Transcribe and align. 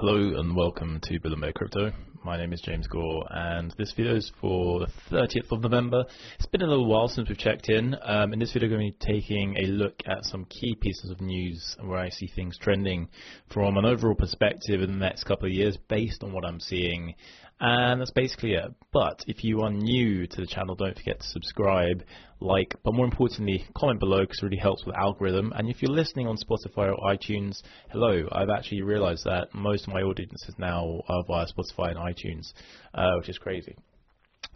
Hello 0.00 0.14
and 0.14 0.54
welcome 0.54 1.00
to 1.02 1.18
Bear 1.18 1.52
Crypto. 1.52 1.90
My 2.24 2.36
name 2.36 2.52
is 2.52 2.60
James 2.60 2.86
Gore 2.86 3.26
and 3.30 3.74
this 3.78 3.92
video 3.96 4.14
is 4.14 4.30
for 4.40 4.78
the 4.78 4.86
30th 5.10 5.50
of 5.50 5.60
November. 5.60 6.04
It's 6.36 6.46
been 6.46 6.62
a 6.62 6.68
little 6.68 6.86
while 6.86 7.08
since 7.08 7.28
we've 7.28 7.36
checked 7.36 7.68
in. 7.68 7.96
Um, 8.04 8.32
in 8.32 8.38
this 8.38 8.52
video, 8.52 8.68
I'm 8.68 8.76
going 8.76 8.92
to 8.92 8.96
be 8.96 9.12
taking 9.12 9.56
a 9.56 9.66
look 9.66 10.00
at 10.06 10.24
some 10.24 10.44
key 10.44 10.76
pieces 10.80 11.10
of 11.10 11.20
news 11.20 11.76
where 11.82 11.98
I 11.98 12.10
see 12.10 12.28
things 12.28 12.56
trending 12.58 13.08
from 13.52 13.76
an 13.76 13.84
overall 13.84 14.14
perspective 14.14 14.82
in 14.82 14.92
the 14.92 14.98
next 14.98 15.24
couple 15.24 15.48
of 15.48 15.52
years 15.52 15.76
based 15.88 16.22
on 16.22 16.32
what 16.32 16.44
I'm 16.44 16.60
seeing 16.60 17.16
and 17.60 18.00
that's 18.00 18.10
basically 18.10 18.54
it. 18.54 18.72
But 18.92 19.24
if 19.26 19.42
you 19.44 19.62
are 19.62 19.70
new 19.70 20.26
to 20.26 20.40
the 20.40 20.46
channel, 20.46 20.74
don't 20.74 20.96
forget 20.96 21.20
to 21.20 21.26
subscribe, 21.26 22.04
like, 22.40 22.74
but 22.84 22.94
more 22.94 23.04
importantly, 23.04 23.64
comment 23.76 24.00
below 24.00 24.20
because 24.20 24.38
it 24.40 24.44
really 24.44 24.58
helps 24.58 24.84
with 24.84 24.94
algorithm. 24.94 25.52
And 25.56 25.68
if 25.68 25.82
you're 25.82 25.90
listening 25.92 26.26
on 26.26 26.36
Spotify 26.36 26.92
or 26.92 26.98
iTunes, 27.12 27.62
hello, 27.90 28.28
I've 28.30 28.50
actually 28.50 28.82
realized 28.82 29.24
that 29.24 29.54
most 29.54 29.88
of 29.88 29.94
my 29.94 30.02
audience 30.02 30.44
is 30.48 30.54
now 30.58 31.02
uh, 31.08 31.22
via 31.22 31.46
Spotify 31.46 31.90
and 31.90 31.98
iTunes, 31.98 32.52
uh, 32.94 33.12
which 33.18 33.28
is 33.28 33.38
crazy. 33.38 33.76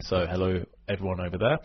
So 0.01 0.25
hello 0.29 0.63
everyone 0.87 1.21
over 1.21 1.37
there. 1.37 1.59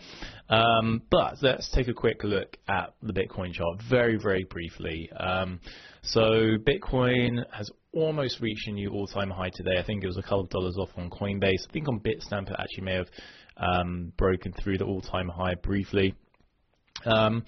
Um, 0.49 1.01
but 1.09 1.41
let's 1.41 1.69
take 1.71 1.87
a 1.87 1.93
quick 1.93 2.23
look 2.23 2.57
at 2.69 2.93
the 3.01 3.11
Bitcoin 3.11 3.53
chart 3.53 3.81
very, 3.89 4.17
very 4.17 4.45
briefly. 4.45 5.11
Um, 5.11 5.59
so 6.03 6.55
Bitcoin 6.57 7.43
has 7.51 7.69
almost 7.93 8.39
reached 8.39 8.67
a 8.67 8.71
new 8.71 8.91
all-time 8.91 9.29
high 9.29 9.49
today. 9.53 9.77
I 9.77 9.83
think 9.83 10.03
it 10.03 10.07
was 10.07 10.17
a 10.17 10.21
couple 10.21 10.41
of 10.41 10.49
dollars 10.49 10.77
off 10.77 10.89
on 10.95 11.09
Coinbase. 11.09 11.67
I 11.67 11.73
think 11.73 11.87
on 11.89 11.99
Bitstamp 11.99 12.49
it 12.49 12.55
actually 12.57 12.83
may 12.83 12.95
have 12.95 13.07
um, 13.57 14.13
broken 14.15 14.53
through 14.53 14.77
the 14.77 14.85
all-time 14.85 15.27
high 15.27 15.55
briefly. 15.55 16.15
Um, 17.05 17.43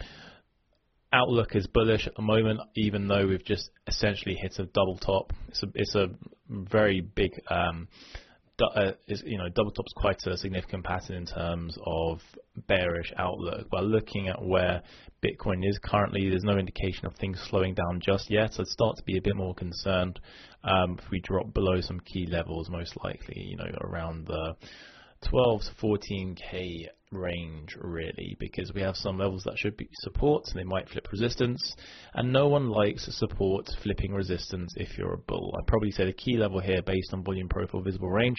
outlook 1.13 1.55
is 1.55 1.68
bullish 1.68 2.07
at 2.07 2.16
the 2.16 2.21
moment, 2.21 2.59
even 2.76 3.07
though 3.07 3.27
we've 3.27 3.45
just 3.45 3.70
essentially 3.88 4.35
hit 4.35 4.55
a 4.59 4.66
double 4.66 4.98
top. 4.98 5.32
It's 5.48 5.63
a, 5.63 5.68
it's 5.76 5.95
a 5.95 6.07
very 6.49 7.01
big 7.01 7.32
um, 7.49 7.88
uh, 8.62 8.91
is, 9.07 9.23
you 9.26 9.37
know, 9.37 9.49
double 9.49 9.71
top's 9.71 9.93
quite 9.95 10.21
a 10.26 10.37
significant 10.37 10.84
pattern 10.84 11.17
in 11.17 11.26
terms 11.26 11.77
of 11.85 12.20
bearish 12.67 13.12
outlook. 13.17 13.67
But 13.70 13.84
looking 13.84 14.27
at 14.27 14.43
where 14.43 14.81
Bitcoin 15.23 15.67
is 15.67 15.79
currently, 15.84 16.29
there's 16.29 16.43
no 16.43 16.57
indication 16.57 17.05
of 17.05 17.15
things 17.15 17.39
slowing 17.49 17.73
down 17.73 18.01
just 18.04 18.29
yet. 18.29 18.54
So 18.54 18.63
I'd 18.63 18.67
start 18.67 18.98
to 18.98 19.04
be 19.04 19.17
a 19.17 19.21
bit 19.21 19.35
more 19.35 19.55
concerned 19.55 20.20
um, 20.63 20.99
if 21.01 21.09
we 21.12 21.20
drop 21.21 21.54
below 21.54 21.82
some 21.82 21.99
key 21.99 22.27
levels, 22.27 22.70
most 22.70 22.95
likely, 23.04 23.39
you 23.39 23.57
know, 23.57 23.70
around 23.82 24.27
the 24.27 24.55
12 25.29 25.62
to 25.62 25.85
14k 25.85 26.87
range 27.12 27.76
really 27.81 28.35
because 28.40 28.71
we 28.73 28.81
have 28.81 28.95
some 28.95 29.17
levels 29.17 29.43
that 29.43 29.57
should 29.57 29.76
be 29.76 29.90
support 30.01 30.43
and 30.48 30.59
they 30.59 30.63
might 30.63 30.90
flip 30.90 31.07
resistance 31.12 31.76
and 32.13 32.31
no 32.31 32.48
one 32.48 32.70
likes 32.70 33.07
a 33.07 33.12
support 33.12 33.70
flipping 33.84 34.13
resistance 34.13 34.73
if 34.77 34.98
you're 34.98 35.13
a 35.13 35.17
bull. 35.17 35.55
I'd 35.57 35.67
probably 35.67 35.91
say 35.91 36.05
the 36.05 36.13
key 36.13 36.37
level 36.37 36.59
here 36.59 36.82
based 36.82 37.13
on 37.13 37.23
volume 37.23 37.49
profile 37.49 37.82
visible 37.82 38.09
range 38.09 38.37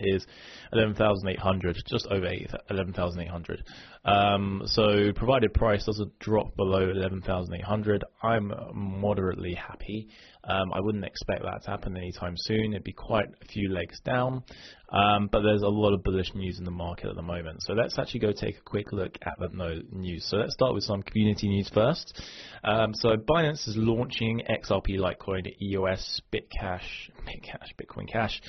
is 0.00 0.26
11,800, 0.72 1.76
just 1.86 2.06
over 2.10 2.30
11,800. 2.70 3.64
Um, 4.04 4.62
so 4.64 5.12
provided 5.14 5.52
price 5.52 5.84
doesn't 5.84 6.18
drop 6.20 6.56
below 6.56 6.90
11,800, 6.90 8.04
I'm 8.22 8.52
moderately 8.72 9.54
happy. 9.54 10.08
Um, 10.42 10.72
I 10.72 10.80
wouldn't 10.80 11.04
expect 11.04 11.42
that 11.42 11.64
to 11.64 11.70
happen 11.70 11.96
anytime 11.96 12.34
soon. 12.36 12.72
It'd 12.72 12.82
be 12.82 12.92
quite 12.92 13.26
a 13.42 13.44
few 13.44 13.68
legs 13.68 14.00
down, 14.00 14.42
um, 14.90 15.28
but 15.30 15.42
there's 15.42 15.60
a 15.60 15.68
lot 15.68 15.92
of 15.92 16.02
bullish 16.02 16.34
news 16.34 16.58
in 16.58 16.64
the 16.64 16.70
market 16.70 17.10
at 17.10 17.16
the 17.16 17.22
moment. 17.22 17.62
So 17.62 17.74
let's 17.74 17.98
actually 17.98 18.20
go 18.20 18.32
take 18.32 18.56
a 18.56 18.62
quick 18.62 18.92
look 18.92 19.18
at 19.22 19.38
the 19.38 19.84
news. 19.92 20.24
So 20.24 20.38
let's 20.38 20.54
start 20.54 20.72
with 20.72 20.84
some 20.84 21.02
community 21.02 21.48
news 21.48 21.70
first. 21.74 22.22
Um, 22.64 22.94
so 22.94 23.16
Binance 23.16 23.68
is 23.68 23.74
launching 23.76 24.42
XRP 24.48 24.98
Litecoin, 24.98 25.46
EOS, 25.60 26.22
Bitcash, 26.32 27.10
Bitcash, 27.26 27.68
Bitcoin 27.78 28.08
Cash, 28.10 28.40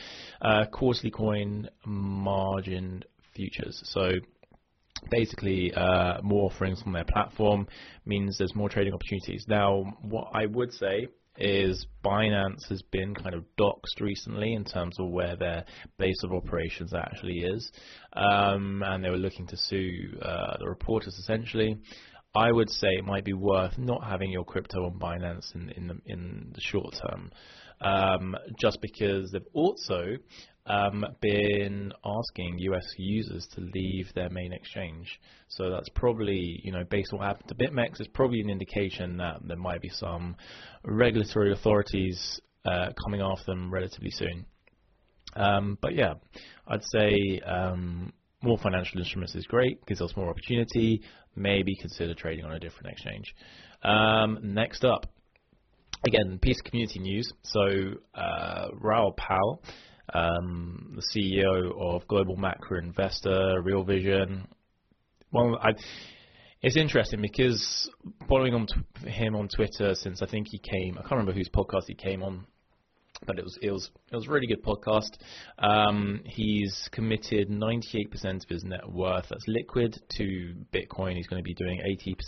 uh, 0.41 0.65
quarterly 0.71 1.11
coin 1.11 1.69
margin 1.85 3.03
futures. 3.35 3.81
So 3.83 4.11
basically 5.09 5.73
uh, 5.73 6.21
more 6.21 6.51
offerings 6.51 6.81
on 6.85 6.93
their 6.93 7.05
platform 7.05 7.67
means 8.05 8.37
there's 8.37 8.55
more 8.55 8.69
trading 8.69 8.93
opportunities. 8.93 9.45
Now, 9.47 9.83
what 10.01 10.29
I 10.33 10.45
would 10.45 10.73
say 10.73 11.07
is 11.37 11.85
Binance 12.03 12.67
has 12.69 12.81
been 12.91 13.15
kind 13.15 13.33
of 13.33 13.45
doxed 13.59 14.01
recently 14.01 14.53
in 14.53 14.65
terms 14.65 14.99
of 14.99 15.09
where 15.09 15.35
their 15.35 15.65
base 15.97 16.21
of 16.23 16.33
operations 16.33 16.93
actually 16.93 17.39
is, 17.39 17.71
um, 18.13 18.83
and 18.85 19.03
they 19.03 19.09
were 19.09 19.17
looking 19.17 19.47
to 19.47 19.57
sue 19.57 20.17
uh, 20.21 20.57
the 20.59 20.67
reporters 20.67 21.15
essentially. 21.19 21.77
I 22.33 22.51
would 22.51 22.69
say 22.69 22.87
it 22.89 23.05
might 23.05 23.25
be 23.25 23.33
worth 23.33 23.77
not 23.77 24.05
having 24.05 24.31
your 24.31 24.45
crypto 24.45 24.85
on 24.85 24.99
Binance 24.99 25.53
in 25.53 25.69
in 25.71 25.87
the, 25.87 25.97
in 26.05 26.51
the 26.53 26.61
short 26.61 26.95
term, 27.01 27.31
um, 27.81 28.35
just 28.59 28.79
because 28.81 29.31
they've 29.31 29.41
also 29.53 30.15
um, 30.67 31.05
been 31.21 31.91
asking 32.05 32.59
US 32.59 32.85
users 32.97 33.47
to 33.55 33.61
leave 33.61 34.07
their 34.13 34.29
main 34.29 34.53
exchange. 34.53 35.19
So 35.47 35.69
that's 35.69 35.89
probably, 35.89 36.61
you 36.63 36.71
know, 36.71 36.83
based 36.89 37.11
on 37.13 37.19
what 37.19 37.27
happened 37.27 37.49
to 37.49 37.55
BitMEX, 37.55 37.99
it's 37.99 38.09
probably 38.13 38.41
an 38.41 38.49
indication 38.49 39.17
that 39.17 39.39
there 39.47 39.57
might 39.57 39.81
be 39.81 39.89
some 39.89 40.35
regulatory 40.83 41.51
authorities 41.51 42.39
uh, 42.65 42.89
coming 43.03 43.21
after 43.21 43.45
them 43.47 43.71
relatively 43.71 44.11
soon. 44.11 44.45
Um, 45.35 45.77
but 45.81 45.95
yeah, 45.95 46.15
I'd 46.67 46.83
say 46.83 47.41
um, 47.45 48.13
more 48.43 48.57
financial 48.57 48.99
instruments 48.99 49.35
is 49.35 49.45
great, 49.47 49.83
gives 49.85 50.01
us 50.01 50.15
more 50.15 50.29
opportunity. 50.29 51.01
Maybe 51.35 51.75
consider 51.79 52.13
trading 52.13 52.45
on 52.45 52.51
a 52.51 52.59
different 52.59 52.91
exchange. 52.91 53.33
Um, 53.83 54.39
next 54.43 54.83
up, 54.83 55.07
again, 56.05 56.39
piece 56.41 56.59
of 56.59 56.65
community 56.65 56.99
news. 56.99 57.31
So 57.43 57.61
uh, 58.15 58.67
Raoul 58.79 59.13
Pal 59.17 59.61
um, 60.13 60.95
the 60.95 61.03
CEO 61.13 61.71
of 61.79 62.07
Global 62.07 62.35
Macro 62.35 62.79
Investor, 62.79 63.61
Real 63.61 63.83
Vision. 63.83 64.47
Well, 65.31 65.57
I, 65.61 65.71
it's 66.61 66.75
interesting 66.75 67.21
because 67.21 67.89
following 68.27 68.53
on 68.53 68.67
him 69.05 69.35
on 69.35 69.47
Twitter 69.47 69.95
since 69.95 70.21
I 70.21 70.27
think 70.27 70.47
he 70.49 70.59
came, 70.59 70.97
I 70.97 71.01
can't 71.01 71.11
remember 71.11 71.33
whose 71.33 71.49
podcast 71.49 71.83
he 71.87 71.95
came 71.95 72.23
on 72.23 72.45
but 73.25 73.37
it 73.37 73.43
was 73.43 73.57
it 73.61 73.71
was 73.71 73.89
it 74.11 74.15
was 74.15 74.27
a 74.27 74.31
really 74.31 74.47
good 74.47 74.63
podcast. 74.63 75.17
Um, 75.59 76.21
he's 76.25 76.89
committed 76.91 77.49
98% 77.49 78.43
of 78.43 78.49
his 78.49 78.63
net 78.63 78.89
worth 78.89 79.25
that's 79.29 79.47
liquid 79.47 80.01
to 80.17 80.53
Bitcoin. 80.73 81.15
He's 81.15 81.27
going 81.27 81.41
to 81.41 81.43
be 81.43 81.53
doing 81.53 81.79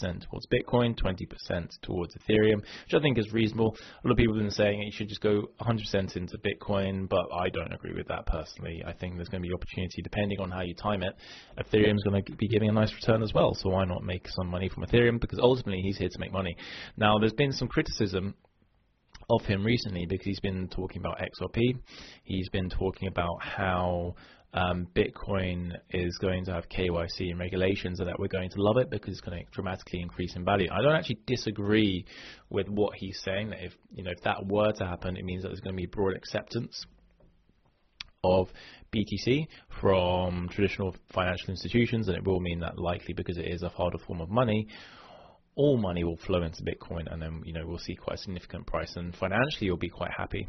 80% 0.04 0.30
towards 0.30 0.48
Bitcoin, 0.48 0.98
20% 1.00 1.70
towards 1.82 2.16
Ethereum, 2.16 2.58
which 2.58 2.94
I 2.94 3.00
think 3.00 3.18
is 3.18 3.34
reasonable. 3.34 3.76
A 4.04 4.08
lot 4.08 4.12
of 4.12 4.18
people 4.18 4.36
have 4.36 4.44
been 4.44 4.52
saying 4.52 4.82
you 4.82 4.92
should 4.92 5.10
just 5.10 5.22
go 5.22 5.50
100% 5.62 6.16
into 6.16 6.38
Bitcoin, 6.38 7.10
but 7.10 7.26
I 7.34 7.50
don't 7.50 7.74
agree 7.74 7.94
with 7.94 8.08
that 8.08 8.26
personally. 8.26 8.84
I 8.86 8.94
think 8.94 9.16
there's 9.16 9.30
going 9.30 9.42
to 9.42 9.48
be 9.48 9.54
opportunity 9.54 10.02
depending 10.02 10.40
on 10.40 10.52
how 10.52 10.62
you 10.62 10.76
time 10.76 11.04
it. 11.04 11.16
Ethereum 11.58 11.96
is 11.96 12.04
going 12.04 12.24
to 12.24 12.32
be 12.34 12.48
giving 12.48 12.70
a 12.70 12.74
nice 12.74 12.94
return 12.94 13.24
as 13.24 13.34
well, 13.34 13.54
so 13.56 13.70
why 13.70 13.86
not 13.86 14.04
make 14.04 14.28
some 14.30 14.48
money 14.48 14.70
from 14.70 14.84
Ethereum? 14.86 15.20
Because 15.20 15.40
ultimately 15.40 15.82
he's 15.82 15.98
here 15.98 16.10
to 16.10 16.20
make 16.20 16.32
money. 16.32 16.56
Now, 16.98 17.18
there's 17.20 17.34
been 17.34 17.52
some 17.52 17.68
criticism 17.68 18.36
of 19.30 19.46
him 19.46 19.66
recently 19.66 20.06
because 20.08 20.26
he's 20.26 20.40
been 20.40 20.68
talking 20.68 21.02
about 21.02 21.20
XRP. 21.20 21.78
He's 22.24 22.50
been 22.50 22.70
talking 22.70 23.08
about 23.08 23.42
how 23.42 24.16
um, 24.54 24.88
Bitcoin 24.96 25.72
is 25.90 26.18
going 26.22 26.46
to 26.46 26.54
have 26.54 26.70
KYC 26.70 27.32
and 27.32 27.40
regulations 27.40 28.00
and 28.00 28.08
that 28.08 28.20
we're 28.20 28.28
going 28.28 28.50
to 28.50 28.62
love 28.62 28.78
it 28.78 28.90
because 28.90 29.14
it's 29.14 29.22
going 29.22 29.40
to 29.40 29.52
dramatically 29.52 30.02
increase 30.02 30.36
in 30.36 30.46
value. 30.46 30.68
I 30.72 30.82
don't 30.82 30.96
actually 30.96 31.20
disagree 31.26 32.06
with 32.50 32.68
what 32.70 32.94
he's 32.96 33.20
saying 33.24 33.50
that 33.50 33.64
if 33.64 33.74
you 33.92 34.04
know 34.04 34.12
if 34.12 34.24
that 34.24 34.46
were 34.46 34.72
to 34.74 34.86
happen, 34.86 35.18
it 35.18 35.26
means 35.26 35.42
that 35.42 35.50
there's 35.50 35.62
going 35.62 35.76
to 35.76 35.82
be 35.82 35.88
broad 35.88 36.16
acceptance 36.16 36.86
of 38.24 38.48
BTC 38.96 39.48
from 39.82 40.48
traditional 40.50 40.96
financial 41.14 41.50
institutions, 41.50 42.08
and 42.08 42.16
it 42.16 42.24
will 42.24 42.40
mean 42.40 42.60
that 42.60 42.78
likely 42.78 43.14
because 43.14 43.38
it 43.38 43.48
is 43.48 43.64
a 43.64 43.70
harder 43.70 43.98
form 43.98 44.22
of 44.22 44.30
money, 44.30 44.68
all 45.56 45.78
money 45.78 46.04
will 46.04 46.18
flow 46.18 46.44
into 46.44 46.64
Bitcoin, 46.64 47.12
and 47.12 47.22
then 47.22 47.42
you 47.46 47.54
know 47.54 47.66
we'll 47.66 47.78
see 47.78 47.96
quite 47.96 48.16
a 48.16 48.22
significant 48.22 48.66
price, 48.68 48.96
and 48.96 49.16
financially 49.16 49.68
you'll 49.68 49.78
be 49.78 49.90
quite 49.90 50.12
happy. 50.16 50.48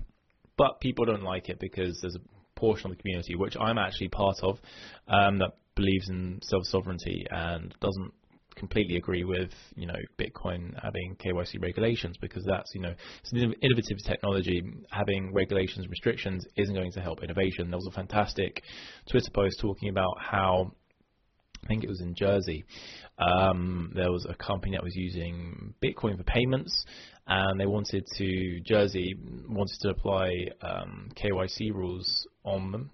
But 0.57 0.81
people 0.81 1.05
don't 1.05 1.23
like 1.23 1.49
it 1.49 1.59
because 1.59 1.99
there's 2.01 2.17
a 2.17 2.59
portion 2.59 2.91
of 2.91 2.97
the 2.97 3.03
community, 3.03 3.35
which 3.35 3.57
I'm 3.59 3.79
actually 3.79 4.09
part 4.09 4.37
of, 4.43 4.59
um, 5.09 5.39
that 5.39 5.53
believes 5.75 6.09
in 6.09 6.41
self 6.43 6.65
sovereignty 6.67 7.27
and 7.31 7.75
doesn't 7.81 8.13
completely 8.57 8.97
agree 8.97 9.25
with 9.25 9.51
you 9.75 9.87
know 9.87 9.99
Bitcoin 10.19 10.73
having 10.81 11.17
KYC 11.17 11.61
regulations 11.61 12.17
because 12.21 12.45
that's 12.45 12.71
you 12.73 12.81
know 12.81 12.95
it's 13.21 13.33
an 13.33 13.55
innovative 13.61 13.99
technology. 14.07 14.63
Having 14.91 15.33
regulations 15.35 15.81
and 15.81 15.91
restrictions 15.91 16.45
isn't 16.57 16.75
going 16.75 16.93
to 16.93 17.01
help 17.01 17.23
innovation. 17.23 17.71
There 17.71 17.79
was 17.79 17.89
a 17.89 17.95
fantastic 17.95 18.63
Twitter 19.11 19.31
post 19.35 19.59
talking 19.61 19.89
about 19.89 20.17
how 20.21 20.73
I 21.65 21.69
think 21.69 21.85
it 21.85 21.89
was 21.89 22.01
in 22.01 22.15
Jersey. 22.15 22.65
Um, 23.19 23.93
there 23.95 24.13
was 24.13 24.27
a 24.29 24.35
company 24.35 24.73
that 24.73 24.85
was 24.85 24.95
using 24.95 25.75
Bitcoin 25.83 26.17
for 26.17 26.25
payments, 26.25 26.85
and 27.27 27.59
they 27.59 27.67
wanted 27.67 28.05
to 28.17 28.61
Jersey 28.61 29.15
wanted 29.49 29.79
to 29.81 29.91
apply 29.91 30.49
um, 30.63 31.11
KYC 31.17 31.73
rules 31.73 32.27
on 32.45 32.73
them. 32.73 32.91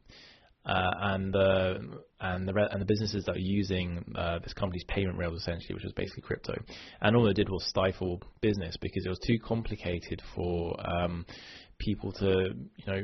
Uh, 0.66 0.90
and 1.00 1.34
uh, 1.34 1.74
and 2.20 2.46
the 2.46 2.68
and 2.70 2.82
the 2.82 2.84
businesses 2.84 3.24
that 3.24 3.34
are 3.34 3.38
using 3.38 4.04
uh, 4.14 4.38
this 4.40 4.52
company's 4.52 4.84
payment 4.88 5.16
rails 5.16 5.40
essentially, 5.40 5.74
which 5.74 5.84
was 5.84 5.92
basically 5.94 6.20
crypto, 6.20 6.54
and 7.00 7.16
all 7.16 7.24
they 7.24 7.32
did 7.32 7.48
was 7.48 7.64
stifle 7.64 8.22
business 8.42 8.76
because 8.82 9.06
it 9.06 9.08
was 9.08 9.18
too 9.26 9.38
complicated 9.42 10.20
for 10.34 10.76
um, 10.86 11.24
people 11.78 12.12
to 12.12 12.50
you 12.76 12.86
know 12.86 13.02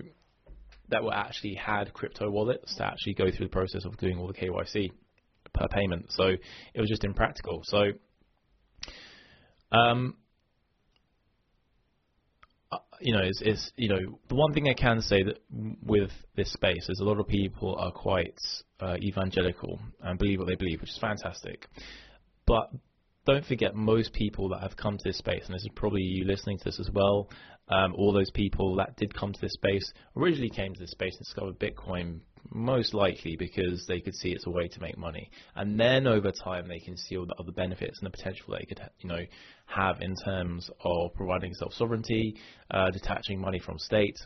that 0.90 1.02
were 1.02 1.14
actually 1.14 1.54
had 1.54 1.92
crypto 1.94 2.30
wallets 2.30 2.76
to 2.76 2.84
actually 2.84 3.14
go 3.14 3.30
through 3.30 3.46
the 3.46 3.52
process 3.52 3.86
of 3.86 3.96
doing 3.96 4.19
all 4.19 4.26
the 4.26 4.34
KYC 4.34 4.90
per 5.56 5.69
payment. 5.69 6.06
So 6.11 6.25
it 6.75 6.81
was 6.81 6.88
just 6.88 7.05
impractical. 7.05 7.62
So 7.64 7.93
um, 9.73 10.17
uh, 12.70 12.79
you 13.00 13.12
know, 13.12 13.23
it's, 13.23 13.41
it's, 13.43 13.70
you 13.76 13.88
know 13.88 14.19
the 14.29 14.35
one 14.35 14.53
thing 14.53 14.69
I 14.69 14.75
can 14.75 15.00
say 15.00 15.23
that 15.23 15.38
with 15.82 16.11
this 16.37 16.53
space 16.53 16.88
is 16.88 17.00
a 17.00 17.05
lot 17.05 17.20
of 17.20 17.26
people 17.26 17.76
are 17.76 17.91
quite 17.91 18.38
uh, 18.81 18.97
evangelical 19.03 19.81
and 20.00 20.19
believe 20.19 20.38
what 20.38 20.49
they 20.49 20.55
believe, 20.55 20.81
which 20.81 20.91
is 20.91 20.99
fantastic. 21.00 21.67
But 22.47 22.70
don't 23.26 23.44
forget, 23.44 23.75
most 23.75 24.12
people 24.12 24.49
that 24.50 24.61
have 24.61 24.76
come 24.76 24.97
to 24.97 25.05
this 25.05 25.19
space, 25.19 25.43
and 25.47 25.55
this 25.55 25.62
is 25.62 25.70
probably 25.75 26.03
you 26.03 26.25
listening 26.25 26.58
to 26.58 26.64
this 26.64 26.79
as 26.79 26.88
well, 26.93 27.29
um, 27.69 27.94
all 27.94 28.12
those 28.12 28.31
people 28.31 28.76
that 28.76 28.97
did 28.97 29.12
come 29.12 29.32
to 29.32 29.41
this 29.41 29.55
space 29.55 29.93
originally 30.17 30.50
came 30.50 30.73
to 30.73 30.81
this 30.81 30.93
space 30.93 31.17
and 31.17 31.25
discovered 31.25 31.58
Bitcoin 31.58 32.20
most 32.52 32.94
likely 32.94 33.37
because 33.37 33.84
they 33.87 34.00
could 34.00 34.14
see 34.14 34.31
it's 34.31 34.46
a 34.46 34.50
way 34.50 34.69
to 34.69 34.81
make 34.81 34.96
money. 34.96 35.31
And 35.54 35.78
then 35.78 36.06
over 36.06 36.32
time, 36.32 36.69
they 36.69 36.78
can 36.78 36.96
see 36.96 37.16
all 37.16 37.26
the 37.26 37.34
other 37.34 37.52
benefits 37.52 37.98
and 38.00 38.06
the 38.06 38.16
potential 38.16 38.56
they 38.58 38.64
could, 38.64 38.81
you 39.00 39.08
know, 39.08 39.25
have 39.66 40.00
in 40.00 40.14
terms 40.25 40.70
of 40.84 41.14
providing 41.14 41.54
self-sovereignty, 41.54 42.37
uh, 42.70 42.90
detaching 42.90 43.40
money 43.40 43.58
from 43.58 43.78
state. 43.78 44.16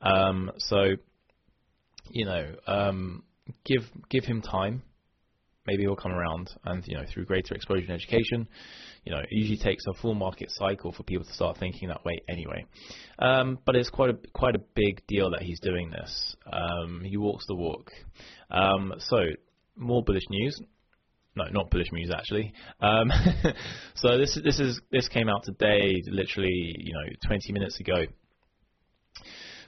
Um, 0.00 0.50
so, 0.58 0.94
you 2.10 2.24
know, 2.24 2.54
um, 2.66 3.22
give 3.64 3.82
give 4.08 4.24
him 4.24 4.42
time 4.42 4.82
maybe 5.66 5.82
he'll 5.82 5.96
come 5.96 6.12
around 6.12 6.50
and 6.64 6.84
you 6.86 6.96
know 6.96 7.04
through 7.12 7.24
greater 7.24 7.54
exposure 7.54 7.84
and 7.84 7.92
education 7.92 8.48
you 9.04 9.12
know 9.12 9.18
it 9.18 9.28
usually 9.30 9.58
takes 9.58 9.84
a 9.86 9.94
full 10.00 10.14
market 10.14 10.50
cycle 10.50 10.92
for 10.92 11.02
people 11.02 11.24
to 11.24 11.32
start 11.32 11.56
thinking 11.58 11.88
that 11.88 12.04
way 12.04 12.20
anyway 12.28 12.64
um, 13.18 13.58
but 13.64 13.76
it's 13.76 13.90
quite 13.90 14.10
a 14.10 14.18
quite 14.32 14.54
a 14.54 14.60
big 14.74 15.06
deal 15.06 15.30
that 15.30 15.42
he's 15.42 15.60
doing 15.60 15.90
this 15.90 16.36
um, 16.52 17.02
he 17.04 17.16
walks 17.16 17.46
the 17.46 17.54
walk 17.54 17.90
um, 18.50 18.92
so 18.98 19.18
more 19.76 20.02
bullish 20.02 20.24
news 20.30 20.60
no, 21.36 21.44
not 21.50 21.70
bullish 21.70 21.92
news 21.92 22.10
actually. 22.10 22.54
Um, 22.80 23.10
so 23.94 24.16
this 24.16 24.38
this 24.42 24.58
is 24.58 24.80
this 24.90 25.06
came 25.08 25.28
out 25.28 25.44
today, 25.44 26.02
literally 26.06 26.74
you 26.78 26.94
know 26.94 27.10
20 27.26 27.52
minutes 27.52 27.78
ago. 27.78 28.06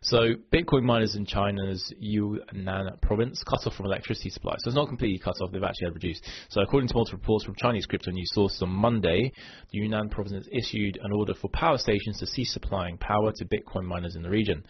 So 0.03 0.35
Bitcoin 0.53 0.83
miners 0.83 1.17
in 1.17 1.27
China's 1.27 1.93
Yunnan 1.99 2.91
province 3.03 3.43
cut 3.43 3.67
off 3.67 3.75
from 3.75 3.87
electricity 3.87 4.31
supply. 4.31 4.55
So 4.59 4.69
it's 4.69 4.77
not 4.77 4.89
completely 4.89 5.19
cut 5.19 5.35
off, 5.41 5.51
they've 5.53 5.63
actually 5.63 5.87
had 5.87 5.95
reduced. 5.95 6.25
So 6.49 6.61
according 6.61 6.89
to 6.89 6.95
multiple 6.95 7.19
reports 7.19 7.45
from 7.45 7.55
Chinese 7.57 7.87
crypto 7.87 8.11
news 8.11 8.31
sources 8.33 8.63
on 8.63 8.71
Monday, 8.71 9.33
the 9.73 9.79
Yunnan 9.79 10.09
province 10.09 10.49
issued 10.53 10.99
an 11.03 11.13
order 11.13 11.35
for 11.35 11.49
power 11.49 11.79
stations 11.79 12.19
to 12.21 12.27
cease 12.27 12.53
supplying 12.53 12.99
power 12.99 13.33
to 13.37 13.45
Bitcoin 13.45 13.85
miners 13.85 14.17
in 14.17 14.23
the 14.23 14.31
region. 14.31 14.65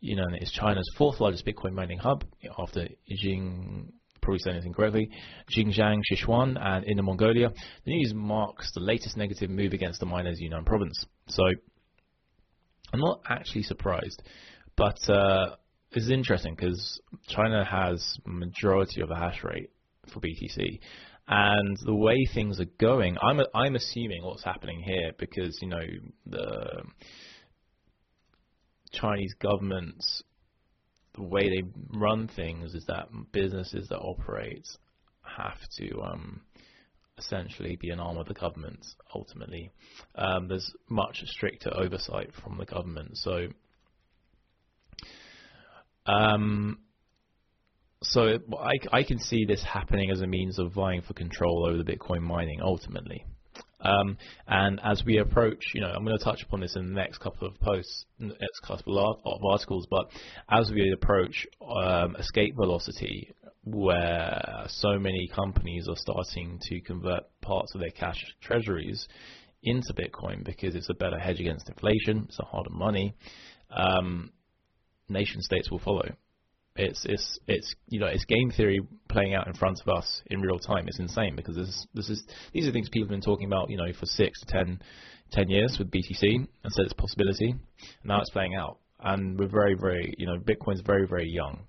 Yunnan 0.00 0.34
is 0.36 0.50
China's 0.50 0.88
fourth 0.96 1.20
largest 1.20 1.46
Bitcoin 1.46 1.72
mining 1.72 1.98
hub 1.98 2.24
after 2.58 2.88
Jing 3.08 3.92
probably 4.20 4.38
saying 4.38 4.56
this 4.56 4.64
incorrectly, 4.64 5.10
Xinjiang, 5.50 6.00
Sichuan, 6.10 6.56
and 6.60 6.84
Inner 6.84 7.02
Mongolia. 7.02 7.50
The 7.84 7.90
news 7.90 8.14
marks 8.14 8.70
the 8.72 8.80
latest 8.80 9.16
negative 9.16 9.50
move 9.50 9.72
against 9.72 10.00
the 10.00 10.06
miners' 10.06 10.38
in 10.38 10.44
Yunnan 10.44 10.64
province. 10.64 11.04
So 11.26 11.42
I'm 12.92 13.00
not 13.00 13.20
actually 13.28 13.62
surprised, 13.62 14.22
but 14.76 14.98
uh, 15.08 15.56
it's 15.92 16.10
interesting 16.10 16.54
because 16.54 17.00
China 17.28 17.64
has 17.64 18.18
majority 18.26 19.00
of 19.00 19.08
the 19.08 19.16
hash 19.16 19.42
rate 19.42 19.70
for 20.12 20.20
BTC, 20.20 20.80
and 21.28 21.76
the 21.84 21.94
way 21.94 22.26
things 22.34 22.60
are 22.60 22.66
going, 22.80 23.16
I'm 23.22 23.40
I'm 23.54 23.76
assuming 23.76 24.24
what's 24.24 24.44
happening 24.44 24.82
here 24.82 25.12
because 25.18 25.58
you 25.62 25.68
know 25.68 25.86
the 26.26 26.82
Chinese 28.92 29.34
government's 29.40 30.22
the 31.14 31.22
way 31.22 31.48
they 31.48 31.62
run 31.98 32.28
things 32.34 32.74
is 32.74 32.84
that 32.86 33.08
businesses 33.32 33.88
that 33.88 33.98
operate 33.98 34.66
have 35.22 35.58
to 35.78 36.00
um, 36.00 36.40
essentially 37.24 37.76
be 37.76 37.90
an 37.90 38.00
arm 38.00 38.18
of 38.18 38.26
the 38.26 38.34
government 38.34 38.84
ultimately. 39.14 39.70
Um, 40.14 40.48
there's 40.48 40.72
much 40.88 41.22
stricter 41.26 41.70
oversight 41.74 42.30
from 42.42 42.58
the 42.58 42.64
government. 42.64 43.16
So, 43.18 43.48
um, 46.06 46.78
so 48.02 48.38
I, 48.58 48.98
I 48.98 49.02
can 49.04 49.18
see 49.18 49.44
this 49.44 49.62
happening 49.62 50.10
as 50.10 50.20
a 50.20 50.26
means 50.26 50.58
of 50.58 50.72
vying 50.72 51.02
for 51.02 51.14
control 51.14 51.66
over 51.66 51.82
the 51.82 51.84
Bitcoin 51.84 52.22
mining 52.22 52.60
ultimately. 52.62 53.24
Um, 53.80 54.16
and 54.46 54.80
as 54.84 55.02
we 55.04 55.18
approach, 55.18 55.72
you 55.74 55.80
know, 55.80 55.88
I'm 55.88 56.04
going 56.04 56.16
to 56.16 56.24
touch 56.24 56.42
upon 56.42 56.60
this 56.60 56.76
in 56.76 56.94
the 56.94 57.00
next 57.00 57.18
couple 57.18 57.48
of 57.48 57.58
posts, 57.60 58.04
next 58.18 58.60
couple 58.64 58.98
of 58.98 59.42
articles, 59.44 59.86
but 59.90 60.08
as 60.48 60.70
we 60.70 60.92
approach 60.92 61.46
um, 61.60 62.16
escape 62.16 62.54
velocity, 62.54 63.34
where 63.64 64.64
so 64.68 64.98
many 64.98 65.28
companies 65.34 65.86
are 65.88 65.96
starting 65.96 66.58
to 66.62 66.80
convert 66.80 67.22
parts 67.40 67.74
of 67.74 67.80
their 67.80 67.90
cash 67.90 68.18
treasuries 68.40 69.06
into 69.62 69.94
Bitcoin 69.94 70.44
because 70.44 70.74
it's 70.74 70.90
a 70.90 70.94
better 70.94 71.18
hedge 71.18 71.38
against 71.38 71.68
inflation, 71.68 72.26
it's 72.28 72.38
a 72.40 72.44
harder 72.44 72.70
money, 72.70 73.14
um, 73.70 74.30
nation 75.08 75.40
states 75.42 75.70
will 75.70 75.78
follow. 75.78 76.08
It's 76.74 77.04
it's 77.04 77.38
it's 77.46 77.74
you 77.88 78.00
know 78.00 78.06
it's 78.06 78.24
game 78.24 78.50
theory 78.50 78.80
playing 79.08 79.34
out 79.34 79.46
in 79.46 79.52
front 79.52 79.78
of 79.80 79.94
us 79.94 80.22
in 80.26 80.40
real 80.40 80.58
time. 80.58 80.88
It's 80.88 80.98
insane 80.98 81.36
because 81.36 81.54
this 81.54 81.86
this 81.92 82.08
is 82.08 82.24
these 82.54 82.66
are 82.66 82.72
things 82.72 82.88
people 82.88 83.06
have 83.06 83.10
been 83.10 83.20
talking 83.20 83.46
about 83.46 83.68
you 83.68 83.76
know 83.76 83.92
for 83.92 84.06
six 84.06 84.40
to 84.40 84.46
ten, 84.46 84.82
10 85.32 85.50
years 85.50 85.76
with 85.78 85.90
BTC 85.90 86.22
and 86.22 86.72
said 86.72 86.84
it's 86.84 86.92
a 86.92 86.96
possibility. 86.96 87.50
And 87.50 87.60
now 88.04 88.20
it's 88.20 88.30
playing 88.30 88.54
out, 88.54 88.78
and 89.00 89.38
we're 89.38 89.48
very 89.48 89.74
very 89.74 90.14
you 90.16 90.26
know 90.26 90.38
Bitcoin's 90.38 90.80
very 90.80 91.06
very 91.06 91.28
young. 91.28 91.66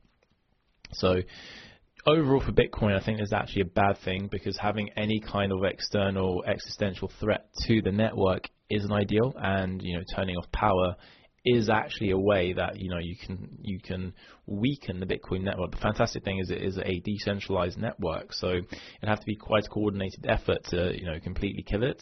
So 0.94 1.16
overall 2.06 2.42
for 2.42 2.52
Bitcoin, 2.52 3.00
I 3.00 3.04
think 3.04 3.22
is 3.22 3.34
actually 3.34 3.64
a 3.64 3.66
bad 3.66 3.98
thing 4.04 4.28
because 4.32 4.58
having 4.58 4.90
any 4.98 5.20
kind 5.20 5.52
of 5.52 5.64
external 5.64 6.44
existential 6.46 7.12
threat 7.20 7.50
to 7.68 7.82
the 7.82 7.92
network 7.92 8.50
isn't 8.70 8.92
ideal, 8.92 9.34
and 9.38 9.82
you 9.82 9.98
know 9.98 10.04
turning 10.16 10.36
off 10.38 10.52
power 10.52 10.96
is 11.46 11.70
actually 11.70 12.12
a 12.12 12.18
way 12.18 12.54
that 12.54 12.80
you 12.80 12.90
know 12.90 13.00
you 13.00 13.16
can 13.18 13.58
you 13.62 13.80
can 13.80 14.14
weaken 14.46 15.00
the 15.00 15.06
Bitcoin 15.06 15.42
network. 15.42 15.72
The 15.72 15.78
fantastic 15.78 16.24
thing 16.24 16.40
is 16.40 16.50
it 16.50 16.62
is 16.62 16.78
a 16.78 17.00
decentralized 17.00 17.78
network, 17.78 18.34
so 18.34 18.50
it'd 18.50 18.70
have 19.04 19.20
to 19.20 19.26
be 19.26 19.36
quite 19.36 19.66
a 19.66 19.70
coordinated 19.70 20.26
effort 20.28 20.64
to 20.70 20.98
you 20.98 21.06
know 21.06 21.20
completely 21.20 21.64
kill 21.64 21.84
it. 21.84 22.02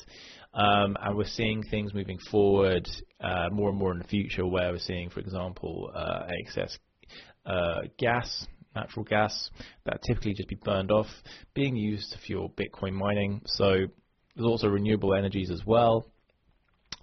Um, 0.53 0.97
and 1.01 1.15
we're 1.15 1.25
seeing 1.25 1.63
things 1.63 1.93
moving 1.93 2.19
forward 2.29 2.87
uh, 3.21 3.47
more 3.51 3.69
and 3.69 3.77
more 3.77 3.93
in 3.93 3.99
the 3.99 4.07
future, 4.07 4.45
where 4.45 4.71
we're 4.71 4.79
seeing, 4.79 5.09
for 5.09 5.21
example, 5.21 5.89
uh, 5.95 6.27
excess 6.41 6.77
uh, 7.45 7.81
gas 7.97 8.47
natural 8.75 9.05
gas 9.05 9.49
that 9.85 10.01
typically 10.05 10.33
just 10.33 10.49
be 10.49 10.55
burned 10.55 10.91
off, 10.91 11.07
being 11.53 11.75
used 11.75 12.11
to 12.11 12.17
fuel 12.19 12.51
Bitcoin 12.57 12.93
mining. 12.93 13.41
So 13.45 13.87
there's 14.35 14.47
also 14.47 14.67
renewable 14.67 15.13
energies 15.13 15.51
as 15.51 15.65
well. 15.65 16.05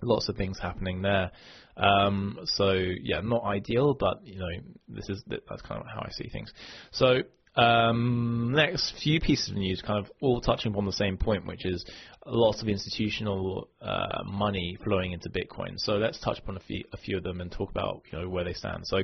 Lots 0.02 0.28
of 0.28 0.37
things 0.37 0.58
happening 0.60 1.02
there. 1.02 1.30
Um, 1.76 2.40
so 2.44 2.72
yeah, 2.72 3.20
not 3.20 3.44
ideal, 3.44 3.94
but 3.94 4.25
you 4.25 4.38
know 4.38 4.48
this 4.88 5.08
is 5.08 5.22
that's 5.28 5.62
kind 5.62 5.80
of 5.80 5.87
how 5.87 6.02
I 6.04 6.10
see 6.10 6.28
things. 6.28 6.52
So 6.92 7.22
um, 7.59 8.53
next 8.55 8.95
few 9.03 9.21
pieces 9.21 9.50
of 9.50 9.57
news, 9.57 9.83
kind 9.85 9.99
of 9.99 10.11
all 10.21 10.41
touching 10.41 10.71
upon 10.71 10.87
the 10.87 10.93
same 10.93 11.17
point, 11.17 11.45
which 11.45 11.67
is 11.67 11.85
lots 12.25 12.62
of 12.62 12.69
institutional 12.69 13.69
uh, 13.81 14.23
money 14.25 14.79
flowing 14.85 15.12
into 15.12 15.29
Bitcoin. 15.29 15.73
So 15.77 15.95
let's 15.95 16.21
touch 16.21 16.38
upon 16.38 16.57
a 16.57 16.61
few, 16.61 16.85
a 16.93 16.97
few 16.97 17.17
of 17.17 17.25
them 17.25 17.41
and 17.41 17.50
talk 17.50 17.71
about 17.71 18.03
you 18.12 18.21
know 18.21 18.29
where 18.29 18.45
they 18.45 18.53
stand. 18.53 18.87
So 18.87 18.99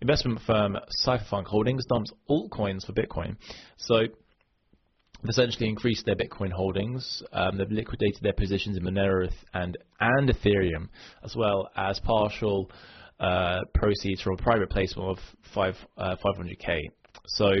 investment 0.00 0.40
firm 0.46 0.76
Cypherpunk 1.04 1.46
Holdings 1.46 1.84
dumps 1.86 2.12
altcoins 2.30 2.86
for 2.86 2.92
Bitcoin. 2.92 3.36
So 3.76 3.98
they've 3.98 5.28
essentially 5.28 5.68
increased 5.68 6.06
their 6.06 6.16
Bitcoin 6.16 6.52
holdings. 6.52 7.24
Um, 7.32 7.58
they've 7.58 7.70
liquidated 7.70 8.22
their 8.22 8.34
positions 8.34 8.76
in 8.76 8.84
Monero 8.84 9.28
and 9.52 9.76
and 9.98 10.28
Ethereum, 10.28 10.90
as 11.24 11.34
well 11.34 11.70
as 11.76 11.98
partial 12.00 12.70
uh, 13.18 13.62
proceeds 13.74 14.22
from 14.22 14.34
a 14.34 14.36
private 14.36 14.70
placement 14.70 15.08
of 15.08 15.18
five, 15.54 15.74
uh, 15.96 16.16
500k. 16.24 16.82
So 17.26 17.52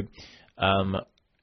um, 0.58 0.96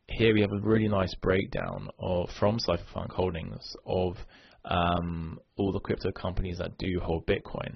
here 0.07 0.33
we 0.33 0.41
have 0.41 0.51
a 0.51 0.59
really 0.59 0.87
nice 0.87 1.13
breakdown 1.15 1.89
of 1.99 2.29
from 2.39 2.57
Cypherpunk 2.59 3.11
Holdings 3.11 3.75
of 3.85 4.17
um, 4.65 5.39
all 5.57 5.71
the 5.71 5.79
crypto 5.79 6.11
companies 6.11 6.57
that 6.59 6.77
do 6.77 6.99
hold 7.01 7.25
Bitcoin 7.25 7.75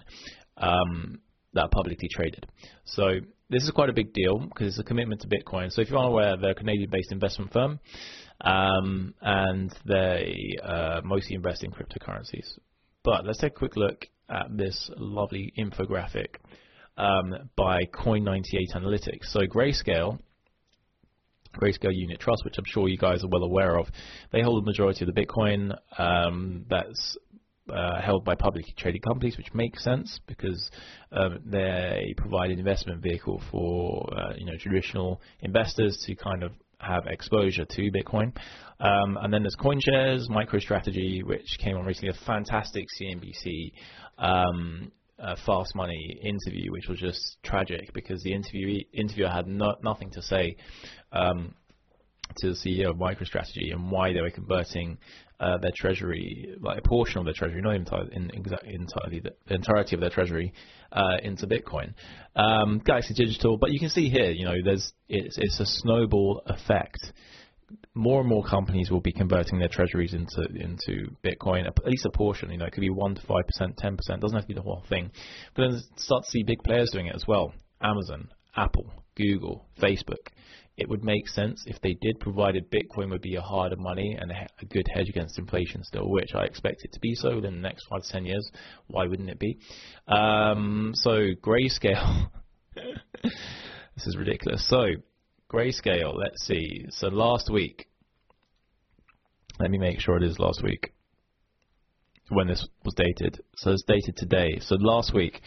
um, 0.57 1.19
that 1.53 1.63
are 1.63 1.69
publicly 1.69 2.07
traded. 2.11 2.45
So 2.85 3.19
this 3.49 3.63
is 3.63 3.71
quite 3.71 3.89
a 3.89 3.93
big 3.93 4.13
deal 4.13 4.39
because 4.39 4.67
it's 4.67 4.79
a 4.79 4.83
commitment 4.83 5.21
to 5.21 5.27
Bitcoin. 5.27 5.71
So 5.71 5.81
if 5.81 5.89
you 5.89 5.97
aren't 5.97 6.11
aware, 6.11 6.37
they're 6.37 6.51
a 6.51 6.55
Canadian-based 6.55 7.11
investment 7.11 7.53
firm, 7.53 7.79
um, 8.41 9.13
and 9.21 9.73
they 9.85 10.55
uh, 10.63 11.01
mostly 11.03 11.35
invest 11.35 11.63
in 11.63 11.71
cryptocurrencies. 11.71 12.57
But 13.03 13.25
let's 13.25 13.39
take 13.39 13.53
a 13.53 13.55
quick 13.55 13.75
look 13.75 14.05
at 14.29 14.45
this 14.55 14.89
lovely 14.97 15.53
infographic 15.57 16.35
um, 16.97 17.49
by 17.55 17.85
Coin98 17.93 18.75
Analytics. 18.75 19.25
So 19.31 19.41
Grayscale 19.41 20.19
Grayscale 21.57 21.95
Unit 21.95 22.19
Trust, 22.19 22.45
which 22.45 22.57
I'm 22.57 22.65
sure 22.65 22.87
you 22.87 22.97
guys 22.97 23.23
are 23.23 23.29
well 23.29 23.43
aware 23.43 23.77
of. 23.77 23.87
They 24.31 24.41
hold 24.41 24.63
the 24.63 24.65
majority 24.65 25.05
of 25.05 25.13
the 25.13 25.21
Bitcoin. 25.21 25.77
Um, 25.97 26.65
that's 26.69 27.17
uh, 27.73 28.01
held 28.01 28.23
by 28.23 28.35
publicly 28.35 28.73
traded 28.77 29.01
companies, 29.01 29.37
which 29.37 29.53
makes 29.53 29.83
sense 29.83 30.19
because 30.27 30.71
um, 31.11 31.39
they 31.45 32.13
provide 32.17 32.51
an 32.51 32.59
investment 32.59 33.01
vehicle 33.01 33.41
for 33.51 34.09
uh, 34.17 34.33
you 34.37 34.45
know 34.45 34.57
traditional 34.59 35.21
investors 35.41 36.01
to 36.05 36.15
kind 36.15 36.43
of 36.43 36.51
have 36.79 37.07
exposure 37.07 37.65
to 37.65 37.91
Bitcoin. 37.91 38.31
Um, 38.79 39.17
and 39.21 39.33
then 39.33 39.41
there's 39.41 39.55
CoinShares, 39.59 40.29
MicroStrategy, 40.29 41.23
which 41.23 41.57
came 41.59 41.75
on 41.75 41.85
recently, 41.85 42.09
a 42.09 42.25
fantastic 42.25 42.85
CNBC 43.01 43.71
um, 44.19 44.91
uh, 45.19 45.35
Fast 45.45 45.75
Money 45.75 46.19
interview, 46.21 46.71
which 46.71 46.87
was 46.87 46.99
just 46.99 47.37
tragic 47.43 47.93
because 47.93 48.21
the 48.23 48.33
interview 48.33 48.83
interviewer 48.93 49.29
had 49.29 49.47
no, 49.47 49.75
nothing 49.83 50.11
to 50.11 50.21
say 50.21 50.57
um, 51.11 51.53
to 52.37 52.49
the 52.49 52.55
CEO 52.55 52.89
of 52.89 52.97
MicroStrategy 52.97 53.71
and 53.71 53.91
why 53.91 54.13
they 54.13 54.21
were 54.21 54.29
converting 54.29 54.97
uh, 55.39 55.57
their 55.59 55.71
treasury, 55.75 56.55
like 56.59 56.79
a 56.79 56.81
portion 56.81 57.19
of 57.19 57.25
their 57.25 57.33
treasury, 57.33 57.61
not 57.61 57.75
entirely, 57.75 58.09
in, 58.13 58.31
entirely 58.31 59.19
the 59.19 59.33
entirety 59.53 59.95
of 59.95 60.01
their 60.01 60.09
treasury, 60.09 60.53
uh, 60.91 61.17
into 61.21 61.45
Bitcoin. 61.45 61.93
Um, 62.35 62.81
Galaxy 62.83 63.13
Digital, 63.13 63.57
but 63.57 63.71
you 63.71 63.79
can 63.79 63.89
see 63.89 64.09
here, 64.09 64.31
you 64.31 64.45
know, 64.45 64.55
there's 64.63 64.93
it's, 65.07 65.37
it's 65.37 65.59
a 65.59 65.65
snowball 65.65 66.41
effect. 66.47 67.13
More 67.93 68.21
and 68.21 68.29
more 68.29 68.43
companies 68.43 68.89
will 68.89 69.01
be 69.01 69.11
converting 69.11 69.59
their 69.59 69.67
treasuries 69.67 70.13
into 70.13 70.45
into 70.55 71.15
Bitcoin, 71.23 71.67
at 71.67 71.85
least 71.85 72.05
a 72.05 72.11
portion. 72.11 72.51
You 72.51 72.57
know, 72.57 72.65
it 72.65 72.71
could 72.71 72.81
be 72.81 72.89
one 72.89 73.15
to 73.15 73.21
five 73.21 73.45
percent, 73.45 73.77
ten 73.77 73.97
percent. 73.97 74.21
Doesn't 74.21 74.35
have 74.35 74.45
to 74.45 74.47
be 74.47 74.53
the 74.53 74.61
whole 74.61 74.85
thing. 74.87 75.11
But 75.55 75.69
then 75.69 75.81
start 75.97 76.23
to 76.23 76.29
see 76.29 76.43
big 76.43 76.63
players 76.63 76.89
doing 76.91 77.07
it 77.07 77.15
as 77.15 77.25
well. 77.27 77.53
Amazon, 77.81 78.29
Apple, 78.55 78.91
Google, 79.15 79.65
Facebook 79.81 80.27
it 80.77 80.87
would 80.87 81.03
make 81.03 81.27
sense 81.27 81.63
if 81.65 81.81
they 81.81 81.95
did, 82.01 82.19
provided 82.19 82.71
Bitcoin 82.71 83.09
would 83.09 83.21
be 83.21 83.35
a 83.35 83.41
harder 83.41 83.75
money 83.75 84.15
and 84.19 84.31
a 84.31 84.65
good 84.65 84.85
hedge 84.93 85.09
against 85.09 85.39
inflation 85.39 85.83
still, 85.83 86.07
which 86.07 86.35
I 86.35 86.43
expect 86.43 86.83
it 86.83 86.93
to 86.93 86.99
be 86.99 87.15
so 87.15 87.35
within 87.35 87.55
the 87.55 87.61
next 87.61 87.87
five 87.89 88.03
to 88.03 88.09
ten 88.09 88.25
years. 88.25 88.49
Why 88.85 89.07
wouldn't 89.07 89.29
it 89.29 89.39
be? 89.39 89.57
Um, 90.07 90.91
so 90.93 91.29
grayscale. 91.41 92.29
this 93.23 94.05
is 94.05 94.15
ridiculous. 94.17 94.67
So 94.69 94.85
grayscale. 95.51 96.15
Let's 96.15 96.45
see. 96.45 96.85
So 96.89 97.07
last 97.07 97.49
week. 97.51 97.87
Let 99.59 99.71
me 99.71 99.79
make 99.79 99.99
sure 99.99 100.17
it 100.17 100.23
is 100.23 100.37
last 100.37 100.61
week 100.63 100.93
when 102.29 102.47
this 102.47 102.67
was 102.85 102.93
dated. 102.93 103.41
So 103.55 103.71
it's 103.71 103.83
dated 103.87 104.15
today. 104.15 104.59
So 104.59 104.75
last 104.79 105.13
week. 105.13 105.41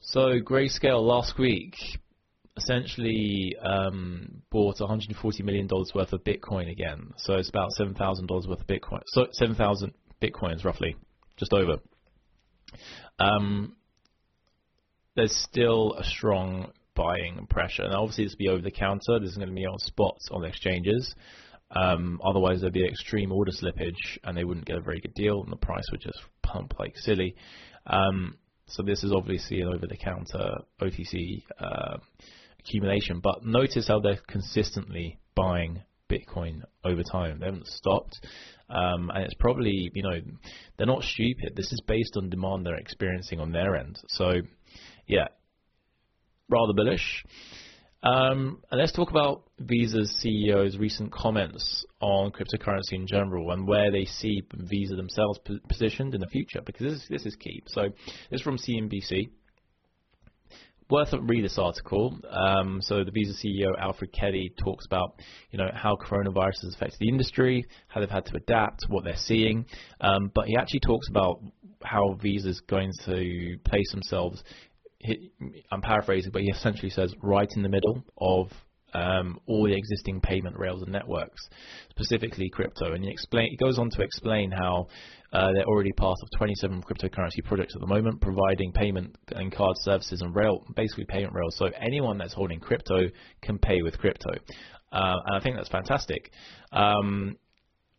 So 0.00 0.40
grayscale 0.40 1.02
last 1.02 1.38
week 1.38 1.74
essentially 2.58 3.56
um, 3.62 4.42
bought 4.50 4.80
140 4.80 5.42
million 5.42 5.66
dollars 5.66 5.92
worth 5.94 6.12
of 6.12 6.22
Bitcoin 6.24 6.70
again. 6.70 7.12
So 7.16 7.34
it's 7.34 7.48
about 7.48 7.70
seven 7.72 7.94
thousand 7.94 8.26
dollars 8.26 8.46
worth 8.46 8.60
of 8.60 8.66
Bitcoin. 8.66 9.00
So 9.06 9.26
seven 9.32 9.54
thousand 9.54 9.94
Bitcoins 10.20 10.64
roughly, 10.64 10.96
just 11.36 11.52
over. 11.52 11.76
Um, 13.18 13.76
there's 15.16 15.34
still 15.34 15.94
a 15.94 16.04
strong 16.04 16.72
buying 16.98 17.46
pressure, 17.48 17.84
and 17.84 17.94
obviously 17.94 18.24
this 18.24 18.32
will 18.32 18.38
be 18.44 18.48
over 18.48 18.62
the 18.62 18.70
counter. 18.72 19.20
This 19.20 19.30
is 19.30 19.36
going 19.36 19.48
to 19.48 19.54
be 19.54 19.64
on 19.64 19.78
spots 19.78 20.28
on 20.32 20.44
exchanges. 20.44 21.14
Um, 21.70 22.20
otherwise, 22.24 22.60
there'd 22.60 22.72
be 22.72 22.84
extreme 22.84 23.30
order 23.30 23.52
slippage, 23.52 24.18
and 24.24 24.36
they 24.36 24.44
wouldn't 24.44 24.66
get 24.66 24.76
a 24.76 24.82
very 24.82 25.00
good 25.00 25.14
deal, 25.14 25.42
and 25.42 25.52
the 25.52 25.56
price 25.56 25.84
would 25.92 26.00
just 26.00 26.18
pump 26.42 26.74
like 26.78 26.96
silly. 26.96 27.36
Um, 27.86 28.36
so 28.66 28.82
this 28.82 29.04
is 29.04 29.12
obviously 29.12 29.60
an 29.60 29.68
over-the-counter 29.68 30.58
OTC 30.82 31.42
uh, 31.58 31.98
accumulation. 32.60 33.20
But 33.20 33.44
notice 33.44 33.88
how 33.88 34.00
they're 34.00 34.20
consistently 34.26 35.18
buying 35.34 35.82
Bitcoin 36.10 36.62
over 36.84 37.02
time. 37.02 37.38
They 37.38 37.46
haven't 37.46 37.66
stopped. 37.66 38.18
Um, 38.68 39.10
and 39.14 39.24
it's 39.24 39.34
probably, 39.34 39.90
you 39.94 40.02
know, 40.02 40.20
they're 40.76 40.86
not 40.86 41.02
stupid. 41.02 41.54
This 41.56 41.72
is 41.72 41.80
based 41.86 42.16
on 42.16 42.28
demand 42.28 42.66
they're 42.66 42.76
experiencing 42.76 43.40
on 43.40 43.52
their 43.52 43.76
end. 43.76 43.98
So, 44.08 44.32
yeah, 45.06 45.28
rather 46.48 46.72
bullish. 46.72 47.24
Um, 48.02 48.62
and 48.70 48.80
let's 48.80 48.92
talk 48.92 49.10
about 49.10 49.42
Visa's 49.58 50.16
CEO's 50.24 50.78
recent 50.78 51.10
comments 51.10 51.84
on 52.00 52.30
cryptocurrency 52.30 52.92
in 52.92 53.08
general 53.08 53.50
and 53.50 53.66
where 53.66 53.90
they 53.90 54.04
see 54.04 54.42
Visa 54.54 54.94
themselves 54.94 55.40
positioned 55.68 56.14
in 56.14 56.20
the 56.20 56.28
future, 56.28 56.60
because 56.64 56.92
this, 56.92 57.06
this 57.10 57.26
is 57.26 57.34
key. 57.34 57.62
So, 57.66 57.88
this 58.30 58.40
is 58.40 58.42
from 58.42 58.56
CNBC 58.56 59.30
worth 60.90 61.12
read 61.20 61.44
this 61.44 61.58
article. 61.58 62.18
Um, 62.30 62.80
so 62.80 63.04
the 63.04 63.10
Visa 63.10 63.34
CEO 63.34 63.78
Alfred 63.78 64.12
Kelly 64.12 64.52
talks 64.62 64.86
about 64.86 65.20
you 65.50 65.58
know 65.58 65.70
how 65.74 65.96
coronavirus 65.96 66.62
has 66.62 66.74
affected 66.74 66.98
the 67.00 67.08
industry, 67.08 67.66
how 67.88 68.00
they've 68.00 68.10
had 68.10 68.26
to 68.26 68.36
adapt, 68.36 68.84
what 68.88 69.04
they're 69.04 69.16
seeing. 69.16 69.66
Um, 70.00 70.30
but 70.34 70.46
he 70.46 70.56
actually 70.56 70.80
talks 70.80 71.08
about 71.08 71.40
how 71.82 72.18
Visa's 72.20 72.60
going 72.60 72.92
to 73.04 73.56
place 73.64 73.90
themselves. 73.92 74.42
I'm 75.70 75.80
paraphrasing, 75.80 76.32
but 76.32 76.42
he 76.42 76.50
essentially 76.50 76.90
says 76.90 77.14
right 77.22 77.48
in 77.54 77.62
the 77.62 77.68
middle 77.68 78.04
of 78.18 78.50
um, 78.94 79.38
all 79.46 79.64
the 79.64 79.76
existing 79.76 80.20
payment 80.20 80.58
rails 80.58 80.82
and 80.82 80.92
networks, 80.92 81.40
specifically 81.90 82.48
crypto. 82.50 82.92
And 82.92 83.04
he 83.04 83.10
explain 83.10 83.50
he 83.50 83.56
goes 83.56 83.78
on 83.78 83.90
to 83.90 84.02
explain 84.02 84.50
how 84.50 84.86
uh, 85.32 85.52
they're 85.52 85.66
already 85.66 85.92
part 85.92 86.16
of 86.22 86.38
27 86.38 86.82
cryptocurrency 86.82 87.44
projects 87.44 87.74
at 87.74 87.80
the 87.80 87.86
moment, 87.86 88.20
providing 88.20 88.72
payment 88.72 89.16
and 89.28 89.52
card 89.52 89.76
services 89.80 90.22
and 90.22 90.34
rail, 90.34 90.64
basically 90.74 91.04
payment 91.08 91.34
rails. 91.34 91.56
So 91.56 91.66
anyone 91.78 92.18
that's 92.18 92.32
holding 92.32 92.60
crypto 92.60 93.08
can 93.42 93.58
pay 93.58 93.82
with 93.82 93.98
crypto, 93.98 94.30
uh, 94.90 95.16
and 95.26 95.36
I 95.36 95.40
think 95.40 95.56
that's 95.56 95.68
fantastic. 95.68 96.32
Um, 96.72 97.36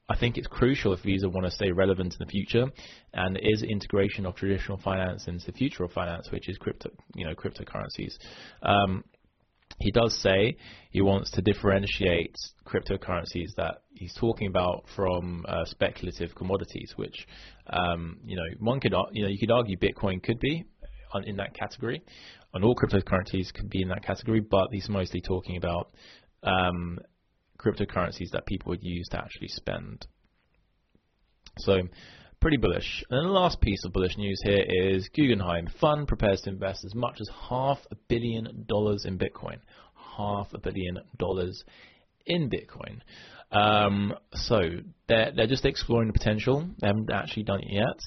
I 0.10 0.18
think 0.18 0.38
it's 0.38 0.48
crucial 0.48 0.94
if 0.94 1.02
Visa 1.02 1.30
want 1.30 1.46
to 1.46 1.52
stay 1.52 1.72
relevant 1.72 2.16
in 2.20 2.26
the 2.26 2.32
future, 2.32 2.66
and 3.14 3.38
is 3.42 3.62
integration 3.64 4.26
of 4.26 4.36
traditional 4.36 4.78
finance 4.78 5.28
into 5.28 5.46
the 5.46 5.52
future 5.52 5.84
of 5.84 5.92
finance, 5.92 6.32
which 6.32 6.50
is 6.50 6.58
crypto, 6.58 6.90
you 7.16 7.26
know, 7.26 7.36
cryptocurrencies. 7.36 8.18
Um, 8.64 9.04
he 9.80 9.92
does 9.92 10.20
say 10.20 10.58
he 10.90 11.02
wants 11.02 11.32
to 11.32 11.42
differentiate 11.42 12.36
cryptocurrencies 12.66 13.54
that 13.56 13.84
he's 13.94 14.14
talking 14.20 14.48
about 14.48 14.86
from 14.96 15.46
uh, 15.48 15.64
speculative 15.66 16.36
commodities, 16.36 16.94
which 16.96 17.28
um, 17.68 18.18
you 18.26 18.36
know 18.36 18.44
one 18.60 18.80
could 18.80 18.94
you 19.12 19.24
know 19.24 19.30
you 19.30 19.38
could 19.40 19.52
argue 19.52 19.78
Bitcoin 19.78 20.22
could 20.22 20.40
be 20.40 20.66
in 21.26 21.38
that 21.38 21.54
category, 21.54 22.02
and 22.54 22.64
all 22.64 22.76
cryptocurrencies 22.76 23.54
could 23.54 23.70
be 23.70 23.82
in 23.82 23.90
that 23.90 24.04
category, 24.04 24.40
but 24.42 24.68
he's 24.72 24.90
mostly 24.90 25.22
talking 25.22 25.58
about 25.58 25.92
um, 26.44 27.00
cryptocurrencies 27.60 28.32
that 28.32 28.46
people 28.46 28.70
would 28.70 28.84
use 28.84 29.08
to 29.10 29.18
actually 29.18 29.50
spend. 29.50 30.08
So 31.58 31.82
pretty 32.40 32.58
bullish. 32.58 33.04
And 33.10 33.26
the 33.28 33.32
last 33.32 33.60
piece 33.62 33.84
of 33.86 33.94
bullish 33.94 34.18
news 34.18 34.42
here 34.44 34.66
is 34.68 35.10
Guggenheim 35.10 35.68
Fund 35.80 36.08
prepares 36.08 36.42
to 36.42 36.50
invest 36.50 36.86
as 36.86 36.96
much 36.96 37.18
as 37.20 37.30
half 37.50 37.80
a 37.92 37.96
billion 38.08 38.66
dollars 38.68 39.06
in 39.06 39.18
Bitcoin. 39.18 39.58
Half 40.18 40.54
a 40.54 40.60
billion 40.60 41.00
dollars 41.18 41.64
in 42.26 42.50
Bitcoin. 42.50 43.02
Um, 43.52 44.14
so 44.34 44.60
they're 45.08 45.32
they're 45.36 45.48
just 45.48 45.66
exploring 45.66 46.08
the 46.08 46.14
potential. 46.14 46.70
They 46.80 46.88
haven't 46.88 47.12
actually 47.12 47.44
done 47.44 47.62
it 47.62 47.72
yet, 47.72 48.00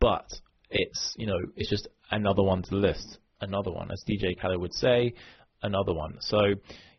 but 0.00 0.26
it's 0.70 1.14
you 1.16 1.26
know 1.26 1.38
it's 1.56 1.70
just 1.70 1.88
another 2.10 2.42
one 2.42 2.62
to 2.62 2.70
the 2.70 2.76
list. 2.76 3.18
Another 3.40 3.70
one, 3.70 3.90
as 3.90 4.02
DJ 4.08 4.40
Khaled 4.40 4.58
would 4.60 4.72
say, 4.72 5.12
another 5.62 5.92
one. 5.92 6.16
So 6.20 6.40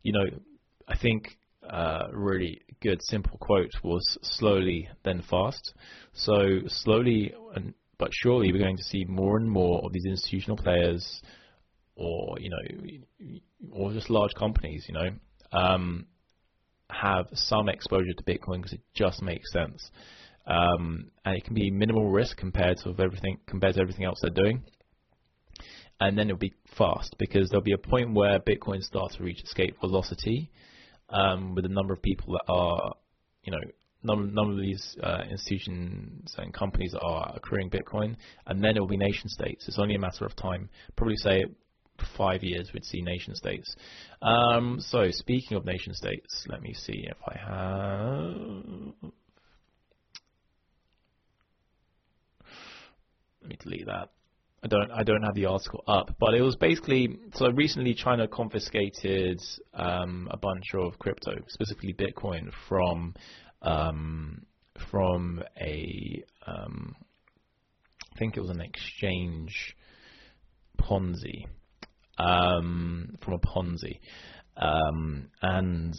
you 0.04 0.12
know 0.12 0.26
I 0.88 0.98
think 0.98 1.38
uh, 1.70 2.08
really 2.12 2.62
good 2.82 3.02
simple 3.04 3.38
quote 3.40 3.72
was 3.84 4.04
slowly 4.22 4.90
then 5.04 5.22
fast. 5.30 5.74
So 6.14 6.60
slowly 6.68 7.34
and 7.56 7.74
but 7.98 8.10
surely 8.14 8.52
we're 8.52 8.60
going 8.60 8.78
to 8.78 8.84
see 8.84 9.06
more 9.06 9.38
and 9.38 9.50
more 9.50 9.84
of 9.84 9.92
these 9.92 10.06
institutional 10.06 10.58
players, 10.58 11.22
or 11.96 12.38
you 12.40 12.50
know, 12.50 13.38
or 13.72 13.92
just 13.92 14.10
large 14.10 14.34
companies, 14.38 14.86
you 14.88 14.94
know, 14.94 15.10
um, 15.52 16.06
have 16.90 17.26
some 17.34 17.70
exposure 17.70 18.14
to 18.16 18.24
Bitcoin 18.24 18.58
because 18.58 18.74
it 18.74 18.82
just 18.94 19.22
makes 19.22 19.52
sense, 19.52 19.90
um, 20.46 21.10
and 21.26 21.36
it 21.36 21.44
can 21.44 21.56
be 21.56 21.72
minimal 21.72 22.10
risk 22.10 22.38
compared 22.38 22.78
to 22.78 22.90
everything 23.00 23.38
compared 23.48 23.76
to 23.76 23.82
everything 23.82 24.06
else 24.06 24.20
they're 24.22 24.32
doing. 24.32 24.64
And 26.00 26.16
then 26.16 26.28
it'll 26.28 26.38
be 26.38 26.54
fast 26.78 27.16
because 27.18 27.50
there'll 27.50 27.64
be 27.64 27.74
a 27.74 27.78
point 27.80 28.14
where 28.14 28.40
Bitcoin 28.40 28.84
starts 28.84 29.16
to 29.16 29.24
reach 29.24 29.42
escape 29.44 29.80
velocity, 29.80 30.52
um, 31.10 31.56
with 31.56 31.64
the 31.64 31.70
number 31.70 31.94
of 31.94 32.02
people 32.02 32.34
that 32.34 32.52
are, 32.52 32.96
you 33.44 33.52
know, 33.52 33.62
none, 34.04 34.34
none 34.34 34.52
of 34.52 34.58
these 34.58 34.96
uh, 35.04 35.24
institutions 35.30 36.34
and 36.38 36.54
companies 36.54 36.92
that 36.92 37.02
are 37.02 37.34
accruing 37.36 37.70
Bitcoin, 37.70 38.16
and 38.46 38.64
then 38.64 38.76
it 38.76 38.80
will 38.80 38.88
be 38.88 38.98
nation 38.98 39.30
states. 39.30 39.68
It's 39.68 39.80
only 39.80 39.96
a 39.96 40.00
matter 40.00 40.26
of 40.26 40.36
time. 40.36 40.70
Probably 40.96 41.18
say 41.18 41.46
five 42.18 42.44
years 42.44 42.70
we'd 42.74 42.86
see 42.86 43.02
nation 43.02 43.36
states. 43.36 43.76
Um, 44.22 44.78
so 44.80 45.10
speaking 45.12 45.58
of 45.58 45.66
nation 45.66 45.94
states, 45.94 46.46
let 46.48 46.62
me 46.62 46.74
see 46.74 47.08
if 47.10 47.18
I 47.28 47.38
have. 47.38 49.12
Let 53.42 53.50
me 53.50 53.58
delete 53.62 53.86
that. 53.86 54.10
I 54.64 54.68
don't 54.68 54.92
I 54.92 55.04
don't 55.04 55.24
have 55.24 55.36
the 55.36 55.46
article 55.46 55.84
up, 55.88 56.16
but 56.20 56.34
it 56.34 56.42
was 56.42 56.56
basically 56.56 57.18
so 57.36 57.52
recently 57.52 57.94
China 57.94 58.28
confiscated 58.28 59.40
um, 59.74 60.28
a 60.32 60.38
bunch 60.38 60.74
of 60.74 60.98
crypto, 60.98 61.34
specifically 61.48 61.94
Bitcoin, 61.94 62.52
from 62.68 63.14
um, 63.62 64.46
from 64.90 65.44
a 65.62 66.24
um, 66.48 66.96
think 68.18 68.36
it 68.36 68.42
was 68.42 68.50
an 68.50 68.62
exchange 68.62 69.76
Ponzi 70.80 71.46
um, 72.18 73.16
from 73.22 73.34
a 73.34 73.40
Ponzi, 73.40 74.00
um, 74.58 75.28
and 75.42 75.94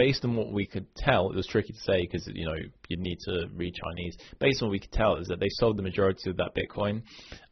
based 0.00 0.24
on 0.24 0.34
what 0.34 0.50
we 0.50 0.64
could 0.64 0.86
tell, 0.96 1.30
it 1.30 1.36
was 1.36 1.46
tricky 1.46 1.74
to 1.74 1.78
say 1.80 2.00
because 2.00 2.26
you 2.32 2.46
know 2.46 2.56
you'd 2.88 3.00
need 3.00 3.18
to 3.20 3.46
read 3.54 3.74
Chinese. 3.74 4.16
Based 4.38 4.62
on 4.62 4.68
what 4.68 4.72
we 4.72 4.80
could 4.80 4.92
tell, 4.92 5.16
is 5.16 5.28
that 5.28 5.40
they 5.40 5.50
sold 5.50 5.76
the 5.76 5.82
majority 5.82 6.30
of 6.30 6.38
that 6.38 6.56
Bitcoin. 6.56 7.02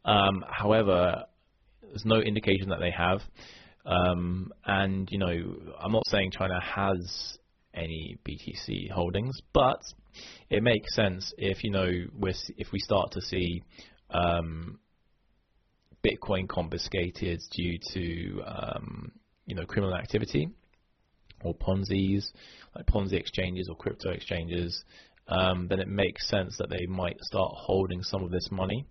Um, 0.03 0.43
however, 0.49 1.25
there's 1.83 2.05
no 2.05 2.15
indication 2.15 2.69
that 2.69 2.79
they 2.79 2.89
have. 2.89 3.21
Um, 3.85 4.51
and 4.65 5.07
you 5.11 5.19
know, 5.19 5.57
I'm 5.79 5.91
not 5.91 6.07
saying 6.07 6.31
China 6.31 6.59
has 6.59 7.37
any 7.75 8.17
BTC 8.27 8.89
holdings, 8.89 9.39
but 9.53 9.83
it 10.49 10.63
makes 10.63 10.95
sense 10.95 11.31
if 11.37 11.63
you 11.63 11.69
know 11.69 11.91
we 12.17 12.33
if 12.57 12.71
we 12.71 12.79
start 12.79 13.11
to 13.11 13.21
see 13.21 13.61
um, 14.09 14.79
Bitcoin 16.03 16.49
confiscated 16.49 17.41
due 17.55 17.77
to 17.93 18.41
um, 18.41 19.11
you 19.45 19.53
know 19.55 19.67
criminal 19.67 19.95
activity 19.95 20.49
or 21.43 21.53
Ponzi's, 21.55 22.31
like 22.75 22.85
Ponzi 22.85 23.13
exchanges 23.13 23.67
or 23.69 23.75
crypto 23.75 24.11
exchanges, 24.11 24.83
um, 25.27 25.67
then 25.67 25.79
it 25.79 25.87
makes 25.87 26.27
sense 26.27 26.57
that 26.57 26.69
they 26.69 26.85
might 26.87 27.19
start 27.21 27.51
holding 27.55 28.01
some 28.03 28.23
of 28.23 28.31
this 28.31 28.49
money 28.51 28.85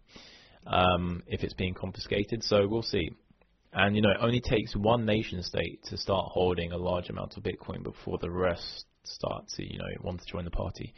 um, 0.66 1.22
if 1.26 1.42
it's 1.42 1.54
being 1.54 1.74
confiscated. 1.74 2.42
So 2.44 2.66
we'll 2.68 2.82
see. 2.82 3.10
And 3.72 3.94
you 3.94 4.02
know, 4.02 4.10
it 4.10 4.18
only 4.20 4.40
takes 4.40 4.74
one 4.74 5.04
nation 5.04 5.42
state 5.42 5.82
to 5.84 5.96
start 5.96 6.26
holding 6.30 6.72
a 6.72 6.78
large 6.78 7.10
amount 7.10 7.36
of 7.36 7.42
Bitcoin 7.42 7.82
before 7.82 8.18
the 8.18 8.30
rest 8.30 8.86
start 9.04 9.48
to, 9.56 9.62
you 9.62 9.78
know, 9.78 9.86
want 10.02 10.20
to 10.20 10.26
join 10.26 10.44
the 10.44 10.50
party. 10.50 10.94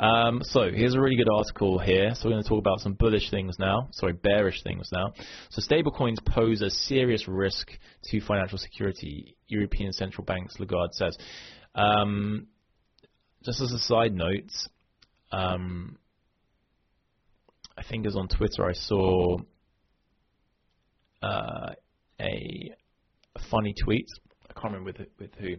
Um, 0.00 0.40
so 0.42 0.70
here's 0.72 0.94
a 0.94 1.00
really 1.00 1.16
good 1.16 1.28
article 1.32 1.78
here. 1.78 2.14
So 2.14 2.28
we're 2.28 2.32
going 2.32 2.42
to 2.42 2.48
talk 2.48 2.58
about 2.58 2.80
some 2.80 2.94
bullish 2.94 3.30
things 3.30 3.56
now. 3.58 3.88
Sorry, 3.92 4.12
bearish 4.12 4.62
things 4.62 4.88
now. 4.92 5.12
So 5.50 5.62
stablecoins 5.62 6.24
pose 6.26 6.62
a 6.62 6.70
serious 6.70 7.28
risk 7.28 7.70
to 8.04 8.20
financial 8.20 8.58
security. 8.58 9.36
European 9.46 9.92
Central 9.92 10.24
Bank's 10.24 10.58
Lagarde 10.58 10.92
says. 10.92 11.16
Um, 11.74 12.48
just 13.44 13.60
as 13.60 13.72
a 13.72 13.78
side 13.78 14.14
note, 14.14 14.50
um, 15.32 15.98
I 17.76 17.82
think 17.82 18.04
it 18.04 18.08
was 18.08 18.16
on 18.16 18.28
Twitter 18.28 18.64
I 18.64 18.72
saw 18.72 19.38
uh, 21.22 21.70
a, 22.20 22.72
a 23.34 23.40
funny 23.50 23.74
tweet. 23.74 24.06
I 24.48 24.52
can't 24.60 24.74
remember 24.74 24.92
with 24.98 25.08
with 25.18 25.34
who. 25.38 25.56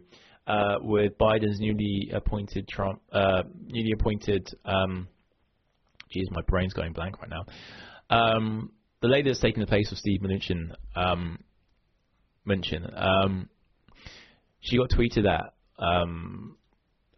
Uh, 0.48 0.76
with 0.82 1.18
Biden's 1.18 1.60
newly 1.60 2.12
appointed 2.14 2.68
Trump, 2.68 3.02
uh, 3.12 3.42
newly 3.66 3.94
appointed. 3.94 4.48
Um, 4.64 5.08
geez, 6.12 6.28
my 6.30 6.42
brain's 6.48 6.74
going 6.74 6.94
blank 6.94 7.20
right 7.20 7.30
now. 7.30 7.46
Um, 8.16 8.72
the 9.02 9.08
lady 9.08 9.30
that's 9.30 9.40
taking 9.40 9.62
the 9.62 9.68
place 9.68 9.92
of 9.92 9.98
Steve 9.98 10.22
Mnuchin, 10.22 10.76
um, 10.96 11.40
Mnuchin, 12.48 12.92
um, 12.96 13.50
she 14.60 14.78
got 14.78 14.90
tweeted 14.90 15.28
at, 15.28 15.54
um, 15.80 16.58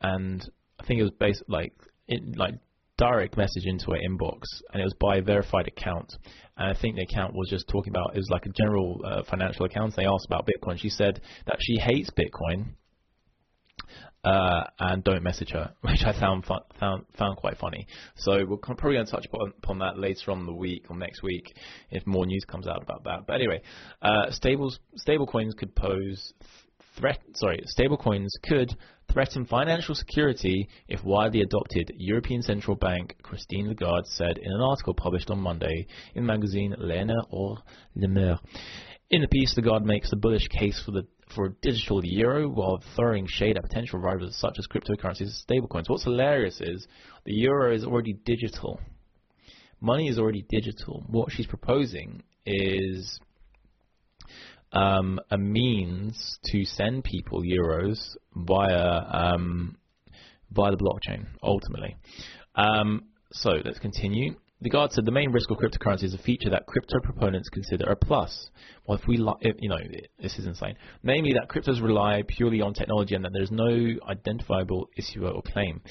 and 0.01 0.49
I 0.79 0.85
think 0.85 0.99
it 0.99 1.03
was 1.03 1.11
based 1.19 1.43
like 1.47 1.73
it, 2.07 2.37
like 2.37 2.55
direct 2.97 3.37
message 3.37 3.63
into 3.65 3.91
her 3.91 3.97
inbox, 3.97 4.41
and 4.71 4.81
it 4.81 4.83
was 4.83 4.95
by 4.99 5.17
a 5.17 5.21
verified 5.21 5.67
account. 5.67 6.13
And 6.57 6.75
I 6.75 6.79
think 6.79 6.95
the 6.95 7.03
account 7.03 7.33
was 7.35 7.49
just 7.49 7.67
talking 7.67 7.91
about 7.91 8.15
it 8.15 8.17
was 8.17 8.29
like 8.29 8.45
a 8.45 8.49
general 8.49 9.01
uh, 9.05 9.23
financial 9.29 9.65
account. 9.65 9.95
They 9.95 10.05
asked 10.05 10.25
about 10.25 10.47
Bitcoin. 10.47 10.79
She 10.79 10.89
said 10.89 11.21
that 11.45 11.57
she 11.59 11.77
hates 11.77 12.09
Bitcoin. 12.09 12.73
Uh, 14.27 14.65
and 14.79 15.05
don't 15.05 15.23
message 15.23 15.51
her, 15.51 15.71
which 15.81 16.03
I 16.03 16.11
found 16.19 16.43
found 16.45 17.05
found 17.17 17.37
quite 17.37 17.57
funny. 17.57 17.87
So 18.17 18.45
we're 18.45 18.57
probably 18.57 18.95
going 18.95 19.05
to 19.05 19.11
touch 19.11 19.25
upon, 19.25 19.53
upon, 19.63 19.79
that 19.79 19.97
later 19.97 20.31
on 20.31 20.45
the 20.45 20.53
week 20.53 20.85
or 20.89 20.97
next 20.97 21.23
week 21.23 21.55
if 21.91 22.05
more 22.05 22.25
news 22.25 22.43
comes 22.43 22.67
out 22.67 22.83
about 22.83 23.05
that. 23.05 23.25
But 23.25 23.35
anyway, 23.35 23.61
uh, 24.01 24.31
stables 24.31 24.79
stable 24.97 25.27
coins 25.27 25.53
could 25.57 25.73
pose 25.75 26.33
threat. 26.97 27.19
Sorry, 27.35 27.61
stable 27.67 27.95
coins 27.95 28.33
could 28.43 28.75
threaten 29.13 29.45
financial 29.45 29.95
security 29.95 30.67
if 30.89 31.05
widely 31.05 31.41
adopted, 31.41 31.93
European 31.95 32.41
Central 32.41 32.75
Bank 32.75 33.15
Christine 33.23 33.69
Lagarde 33.69 34.07
said 34.07 34.37
in 34.37 34.51
an 34.51 34.59
article 34.59 34.93
published 34.93 35.29
on 35.29 35.39
Monday 35.39 35.87
in 36.15 36.25
the 36.25 36.33
magazine 36.33 36.75
L'Avenir 36.77 37.21
or 37.29 37.59
Le 37.95 38.39
In 39.09 39.21
the 39.21 39.27
piece, 39.29 39.55
Lagarde 39.55 39.85
makes 39.85 40.09
the 40.09 40.17
bullish 40.17 40.49
case 40.49 40.81
for 40.83 40.91
the 40.91 41.07
for 41.35 41.45
a 41.45 41.53
digital 41.61 42.03
euro 42.03 42.47
while 42.49 42.81
throwing 42.95 43.27
shade 43.27 43.57
at 43.57 43.63
potential 43.63 43.99
rivals 43.99 44.37
such 44.39 44.55
as 44.57 44.67
cryptocurrencies 44.67 45.21
and 45.21 45.31
stablecoins. 45.47 45.89
What's 45.89 46.03
hilarious 46.03 46.59
is 46.61 46.87
the 47.25 47.33
euro 47.33 47.73
is 47.73 47.83
already 47.83 48.13
digital. 48.13 48.79
Money 49.79 50.07
is 50.07 50.17
already 50.17 50.45
digital. 50.49 51.03
What 51.07 51.31
she's 51.31 51.47
proposing 51.47 52.23
is 52.45 53.19
um, 54.71 55.19
a 55.29 55.37
means 55.37 56.39
to 56.45 56.65
send 56.65 57.03
people 57.03 57.43
euros 57.43 58.15
via 58.35 59.03
um, 59.11 59.77
via 60.51 60.71
the 60.71 60.77
blockchain. 60.77 61.27
Ultimately, 61.43 61.95
um, 62.55 63.05
so 63.31 63.51
let's 63.63 63.79
continue. 63.79 64.35
Lagarde 64.59 64.91
said 64.91 65.05
the 65.05 65.11
main 65.11 65.31
risk 65.31 65.51
of 65.51 65.57
cryptocurrency 65.57 66.05
is 66.05 66.15
a 66.15 66.17
feature 66.17 66.49
that 66.49 66.65
crypto 66.65 66.99
proponents 67.03 67.47
consider 67.49 67.91
a 67.91 67.95
plus. 67.95 68.49
Well, 68.87 68.97
if 68.97 69.07
we, 69.07 69.23
if, 69.41 69.55
you 69.59 69.69
know, 69.69 69.77
this 70.19 70.39
is 70.39 70.47
insane. 70.47 70.75
Namely, 71.03 71.33
that 71.33 71.47
cryptos 71.47 71.81
rely 71.81 72.23
purely 72.27 72.61
on 72.61 72.73
technology 72.73 73.13
and 73.13 73.23
that 73.23 73.33
there 73.33 73.43
is 73.43 73.51
no 73.51 73.95
identifiable 74.09 74.89
issuer 74.97 75.29
or 75.29 75.43
claim. 75.43 75.81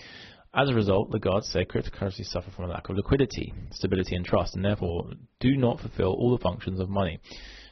As 0.53 0.69
a 0.69 0.75
result, 0.75 1.11
Lagarde 1.11 1.45
say 1.45 1.65
cryptocurrencies 1.65 2.27
suffer 2.27 2.51
from 2.51 2.65
a 2.65 2.69
lack 2.69 2.89
of 2.89 2.97
liquidity, 2.97 3.55
stability, 3.71 4.17
and 4.17 4.25
trust, 4.25 4.57
and 4.57 4.65
therefore 4.65 5.11
do 5.39 5.57
not 5.57 5.81
fulfill 5.81 6.15
all 6.15 6.37
the 6.37 6.43
functions 6.43 6.81
of 6.81 6.89
money. 6.89 7.21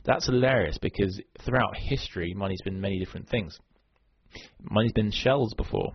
That's 0.05 0.27
hilarious 0.27 0.79
because 0.79 1.21
throughout 1.45 1.77
history, 1.77 2.35
money's 2.35 2.63
been 2.63 2.81
many 2.81 3.01
different 3.01 3.29
things. 3.29 3.59
Money's 4.61 4.93
been 4.93 5.11
shells 5.11 5.55
before. 5.55 5.93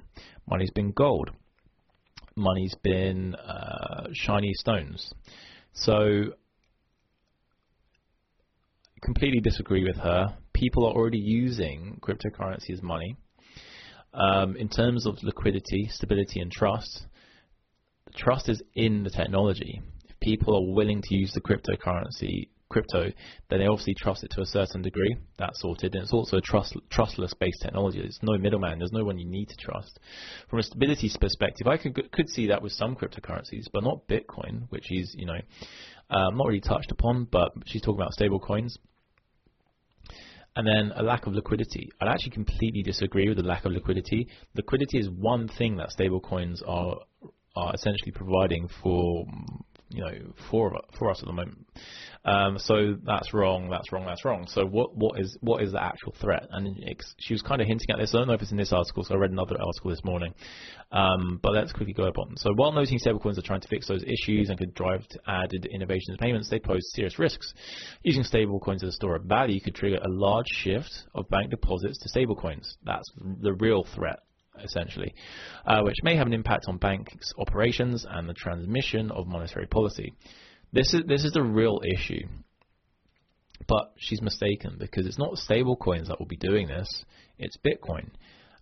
Money's 0.49 0.71
been 0.71 0.91
gold. 0.91 1.29
Money's 2.35 2.75
been 2.83 3.35
uh, 3.35 4.07
shiny 4.13 4.53
stones. 4.53 5.11
So, 5.73 6.33
completely 9.01 9.39
disagree 9.39 9.83
with 9.83 9.97
her. 9.97 10.37
People 10.53 10.85
are 10.85 10.93
already 10.93 11.19
using 11.19 11.99
cryptocurrency 12.01 12.71
as 12.71 12.81
money. 12.81 13.15
Um, 14.13 14.55
in 14.55 14.69
terms 14.69 15.05
of 15.05 15.21
liquidity, 15.21 15.87
stability, 15.91 16.39
and 16.39 16.51
trust, 16.51 17.05
the 18.07 18.13
trust 18.13 18.49
is 18.49 18.61
in 18.73 19.03
the 19.03 19.09
technology. 19.09 19.81
If 20.09 20.19
people 20.19 20.55
are 20.55 20.73
willing 20.73 21.01
to 21.03 21.15
use 21.15 21.31
the 21.33 21.41
cryptocurrency 21.41 22.49
crypto, 22.69 23.11
then 23.49 23.59
they 23.59 23.65
obviously 23.65 23.95
trust 23.95 24.23
it 24.23 24.31
to 24.31 24.41
a 24.41 24.45
certain 24.45 24.81
degree. 24.81 25.15
That's 25.37 25.59
sorted. 25.61 25.95
And 25.95 26.03
it's 26.03 26.13
also 26.13 26.37
a 26.37 26.41
trust, 26.41 26.75
trustless 26.89 27.33
based 27.33 27.61
technology. 27.61 27.99
There's 27.99 28.19
no 28.21 28.37
middleman. 28.37 28.79
There's 28.79 28.91
no 28.91 29.03
one 29.03 29.17
you 29.17 29.27
need 29.27 29.49
to 29.49 29.55
trust. 29.55 29.99
From 30.49 30.59
a 30.59 30.63
stability 30.63 31.11
perspective, 31.19 31.67
I 31.67 31.77
could, 31.77 32.11
could 32.11 32.29
see 32.29 32.47
that 32.47 32.61
with 32.61 32.71
some 32.71 32.95
cryptocurrencies, 32.95 33.65
but 33.73 33.83
not 33.83 34.07
Bitcoin, 34.07 34.69
which 34.69 34.91
is, 34.91 35.15
you 35.17 35.25
know, 35.25 35.39
um, 36.09 36.37
not 36.37 36.47
really 36.47 36.61
touched 36.61 36.91
upon, 36.91 37.27
but 37.31 37.51
she's 37.65 37.81
talking 37.81 38.01
about 38.01 38.13
stable 38.13 38.39
coins. 38.39 38.77
And 40.55 40.67
then 40.67 40.91
a 40.95 41.03
lack 41.03 41.25
of 41.27 41.33
liquidity. 41.33 41.89
I'd 42.01 42.09
actually 42.09 42.31
completely 42.31 42.81
disagree 42.83 43.29
with 43.29 43.37
the 43.37 43.43
lack 43.43 43.65
of 43.65 43.71
liquidity. 43.71 44.27
Liquidity 44.55 44.97
is 44.97 45.09
one 45.09 45.47
thing 45.47 45.77
that 45.77 45.91
stablecoins 45.97 46.61
are 46.67 46.97
are 47.55 47.73
essentially 47.73 48.11
providing 48.11 48.69
for 48.81 49.25
you 49.89 50.01
know 50.01 50.11
for 50.49 50.71
for 50.97 51.09
us 51.09 51.19
at 51.19 51.27
the 51.27 51.33
moment. 51.33 51.65
Um, 52.25 52.57
so 52.59 52.97
that's 53.05 53.33
wrong, 53.33 53.69
that's 53.69 53.91
wrong, 53.91 54.05
that's 54.05 54.25
wrong. 54.25 54.45
So 54.47 54.65
what 54.65 54.95
what 54.95 55.19
is 55.19 55.37
what 55.41 55.63
is 55.63 55.71
the 55.71 55.81
actual 55.81 56.13
threat? 56.19 56.47
And 56.51 56.77
she 57.19 57.33
was 57.33 57.41
kind 57.41 57.61
of 57.61 57.67
hinting 57.67 57.89
at 57.91 57.97
this. 57.97 58.13
I 58.13 58.17
don't 58.17 58.27
know 58.27 58.33
if 58.33 58.41
it's 58.41 58.51
in 58.51 58.57
this 58.57 58.73
article. 58.73 59.03
So 59.03 59.15
I 59.15 59.17
read 59.17 59.31
another 59.31 59.55
article 59.59 59.89
this 59.89 60.03
morning. 60.03 60.33
Um, 60.91 61.39
but 61.41 61.53
let's 61.53 61.71
quickly 61.71 61.93
go 61.93 62.03
up 62.05 62.17
on. 62.17 62.35
So 62.37 62.51
while 62.55 62.71
noting 62.71 62.99
stablecoins 62.99 63.37
are 63.37 63.43
trying 63.43 63.61
to 63.61 63.67
fix 63.67 63.87
those 63.87 64.03
issues 64.03 64.49
and 64.49 64.57
could 64.57 64.73
drive 64.73 65.05
added 65.27 65.67
innovations 65.71 66.09
in 66.09 66.17
payments, 66.17 66.49
they 66.49 66.59
pose 66.59 66.81
serious 66.93 67.19
risks. 67.19 67.53
Using 68.03 68.23
stablecoins 68.23 68.83
as 68.83 68.89
a 68.89 68.91
store 68.93 69.15
of 69.15 69.23
value 69.23 69.61
could 69.61 69.75
trigger 69.75 69.99
a 70.03 70.09
large 70.09 70.47
shift 70.47 70.91
of 71.15 71.29
bank 71.29 71.51
deposits 71.51 71.99
to 71.99 72.09
stablecoins. 72.09 72.73
That's 72.83 73.09
the 73.41 73.53
real 73.53 73.85
threat 73.95 74.19
essentially, 74.63 75.13
uh, 75.65 75.81
which 75.83 75.95
may 76.03 76.17
have 76.17 76.27
an 76.27 76.33
impact 76.33 76.65
on 76.67 76.77
banks' 76.77 77.31
operations 77.37 78.05
and 78.09 78.27
the 78.27 78.33
transmission 78.33 79.09
of 79.11 79.25
monetary 79.25 79.67
policy. 79.67 80.13
This 80.71 80.93
is 80.93 81.01
this 81.07 81.23
is 81.23 81.31
the 81.31 81.43
real 81.43 81.81
issue. 81.83 82.27
But 83.67 83.93
she's 83.97 84.21
mistaken 84.21 84.77
because 84.79 85.05
it's 85.05 85.19
not 85.19 85.37
stable 85.37 85.75
coins 85.75 86.07
that 86.07 86.19
will 86.19 86.27
be 86.27 86.37
doing 86.37 86.67
this. 86.67 87.05
It's 87.37 87.57
Bitcoin. 87.57 88.09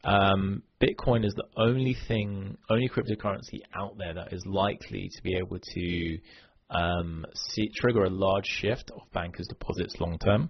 Um, 0.04 0.63
Bitcoin 0.82 1.26
is 1.26 1.34
the 1.34 1.48
only 1.56 1.96
thing, 2.08 2.58
only 2.70 2.89
cryptocurrency 2.89 3.62
out 3.76 3.98
there 3.98 4.13
that 4.13 4.34
is 4.34 4.46
likely 4.46 5.10
to 5.15 5.24
be 5.24 5.36
able 5.36 5.60
to 5.60 6.20
um, 6.70 7.26
see, 7.34 7.70
trigger 7.76 8.06
a 8.06 8.10
large 8.10 8.46
shift 8.46 8.91
of 8.91 9.02
bankers' 9.13 9.48
deposits 9.48 10.00
long 10.00 10.17
term. 10.20 10.50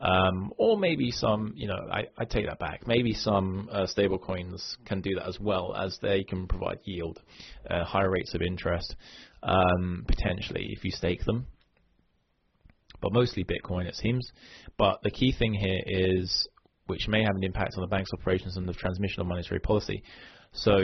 Um, 0.00 0.52
or 0.58 0.76
maybe 0.76 1.10
some, 1.10 1.52
you 1.56 1.66
know, 1.66 1.78
I, 1.90 2.08
I 2.18 2.24
take 2.24 2.46
that 2.46 2.58
back. 2.58 2.86
Maybe 2.86 3.14
some 3.14 3.68
uh, 3.72 3.86
stable 3.86 4.18
coins 4.18 4.76
can 4.84 5.00
do 5.00 5.14
that 5.14 5.26
as 5.26 5.38
well 5.40 5.74
as 5.74 5.98
they 6.02 6.24
can 6.24 6.46
provide 6.46 6.80
yield, 6.84 7.22
uh, 7.70 7.84
higher 7.84 8.10
rates 8.10 8.34
of 8.34 8.42
interest. 8.42 8.96
Um, 9.44 10.04
potentially 10.06 10.70
if 10.76 10.84
you 10.84 10.90
stake 10.90 11.24
them. 11.24 11.46
But 13.00 13.12
mostly 13.12 13.44
Bitcoin, 13.44 13.86
it 13.86 13.94
seems. 13.96 14.26
But 14.78 15.00
the 15.02 15.10
key 15.10 15.32
thing 15.38 15.52
here 15.52 15.82
is, 15.86 16.48
which 16.86 17.06
may 17.08 17.22
have 17.22 17.36
an 17.36 17.44
impact 17.44 17.74
on 17.76 17.82
the 17.82 17.88
bank's 17.88 18.10
operations 18.18 18.56
and 18.56 18.68
the 18.68 18.72
transmission 18.72 19.20
of 19.20 19.26
monetary 19.26 19.60
policy. 19.60 20.02
So 20.52 20.80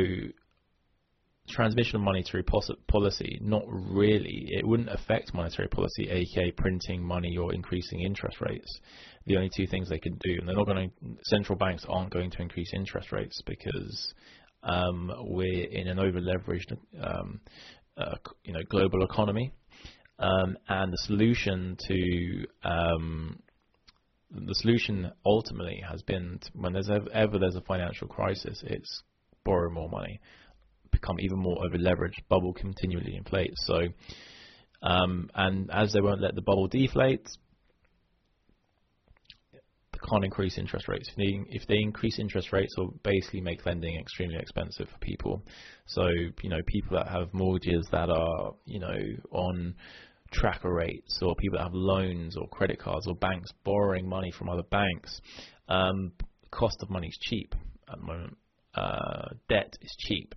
transmission 1.48 1.96
of 1.96 2.02
monetary 2.02 2.44
policy, 2.44 3.38
not 3.42 3.64
really. 3.66 4.46
It 4.50 4.66
wouldn't 4.66 4.90
affect 4.90 5.34
monetary 5.34 5.68
policy, 5.68 6.08
aka 6.08 6.50
printing 6.52 7.02
money 7.02 7.36
or 7.36 7.52
increasing 7.52 8.02
interest 8.02 8.40
rates. 8.40 8.80
The 9.26 9.36
only 9.36 9.50
two 9.54 9.66
things 9.66 9.88
they 9.88 9.98
can 9.98 10.16
do, 10.20 10.36
and 10.38 10.48
they're 10.48 10.56
not 10.56 10.66
going. 10.66 10.92
Central 11.24 11.58
banks 11.58 11.84
aren't 11.88 12.12
going 12.12 12.30
to 12.30 12.42
increase 12.42 12.70
interest 12.74 13.12
rates 13.12 13.40
because 13.46 14.14
um, 14.62 15.12
we're 15.20 15.68
in 15.70 15.88
an 15.88 15.98
over-leveraged, 15.98 16.76
um, 17.00 17.40
uh, 18.00 18.16
you 18.44 18.52
know, 18.52 18.60
global 18.68 19.04
economy, 19.04 19.52
um, 20.18 20.56
and 20.68 20.92
the 20.92 20.98
solution 20.98 21.76
to 21.88 22.46
um, 22.62 23.38
the 24.30 24.54
solution 24.54 25.10
ultimately 25.26 25.82
has 25.88 26.02
been 26.02 26.38
to, 26.40 26.50
when 26.54 26.72
there's 26.72 26.90
ever, 26.90 27.08
ever 27.12 27.38
there's 27.38 27.56
a 27.56 27.60
financial 27.62 28.06
crisis, 28.06 28.62
it's 28.64 29.02
borrow 29.44 29.70
more 29.70 29.88
money 29.88 30.20
become 30.90 31.20
even 31.20 31.38
more 31.38 31.64
over 31.64 31.76
leveraged, 31.76 32.20
bubble 32.28 32.52
continually 32.52 33.16
inflates. 33.16 33.64
So, 33.66 33.80
um, 34.82 35.30
and 35.34 35.70
as 35.70 35.92
they 35.92 36.00
won't 36.00 36.20
let 36.20 36.34
the 36.34 36.42
bubble 36.42 36.68
deflate, 36.68 37.26
can't 40.08 40.24
increase 40.24 40.58
interest 40.58 40.88
rates. 40.88 41.08
If 41.08 41.16
they, 41.16 41.40
if 41.50 41.66
they 41.66 41.78
increase 41.78 42.18
interest 42.18 42.52
rates, 42.52 42.74
will 42.76 42.94
basically 43.02 43.40
make 43.40 43.64
lending 43.66 43.98
extremely 43.98 44.38
expensive 44.38 44.88
for 44.88 44.98
people. 44.98 45.42
So, 45.86 46.08
you 46.42 46.50
know, 46.50 46.60
people 46.66 46.96
that 46.96 47.08
have 47.08 47.32
mortgages 47.32 47.86
that 47.92 48.10
are, 48.10 48.52
you 48.66 48.80
know, 48.80 48.98
on 49.30 49.74
tracker 50.32 50.72
rates, 50.72 51.18
or 51.22 51.34
people 51.36 51.58
that 51.58 51.64
have 51.64 51.74
loans 51.74 52.36
or 52.36 52.48
credit 52.48 52.78
cards, 52.78 53.06
or 53.06 53.14
banks 53.16 53.50
borrowing 53.64 54.08
money 54.08 54.30
from 54.30 54.48
other 54.48 54.62
banks, 54.70 55.20
um, 55.68 56.12
cost 56.50 56.76
of 56.82 56.90
money 56.90 57.08
is 57.08 57.18
cheap 57.20 57.54
at 57.90 57.98
the 57.98 58.04
moment. 58.04 58.36
Uh, 58.74 59.28
debt 59.48 59.76
is 59.82 59.96
cheap 59.98 60.34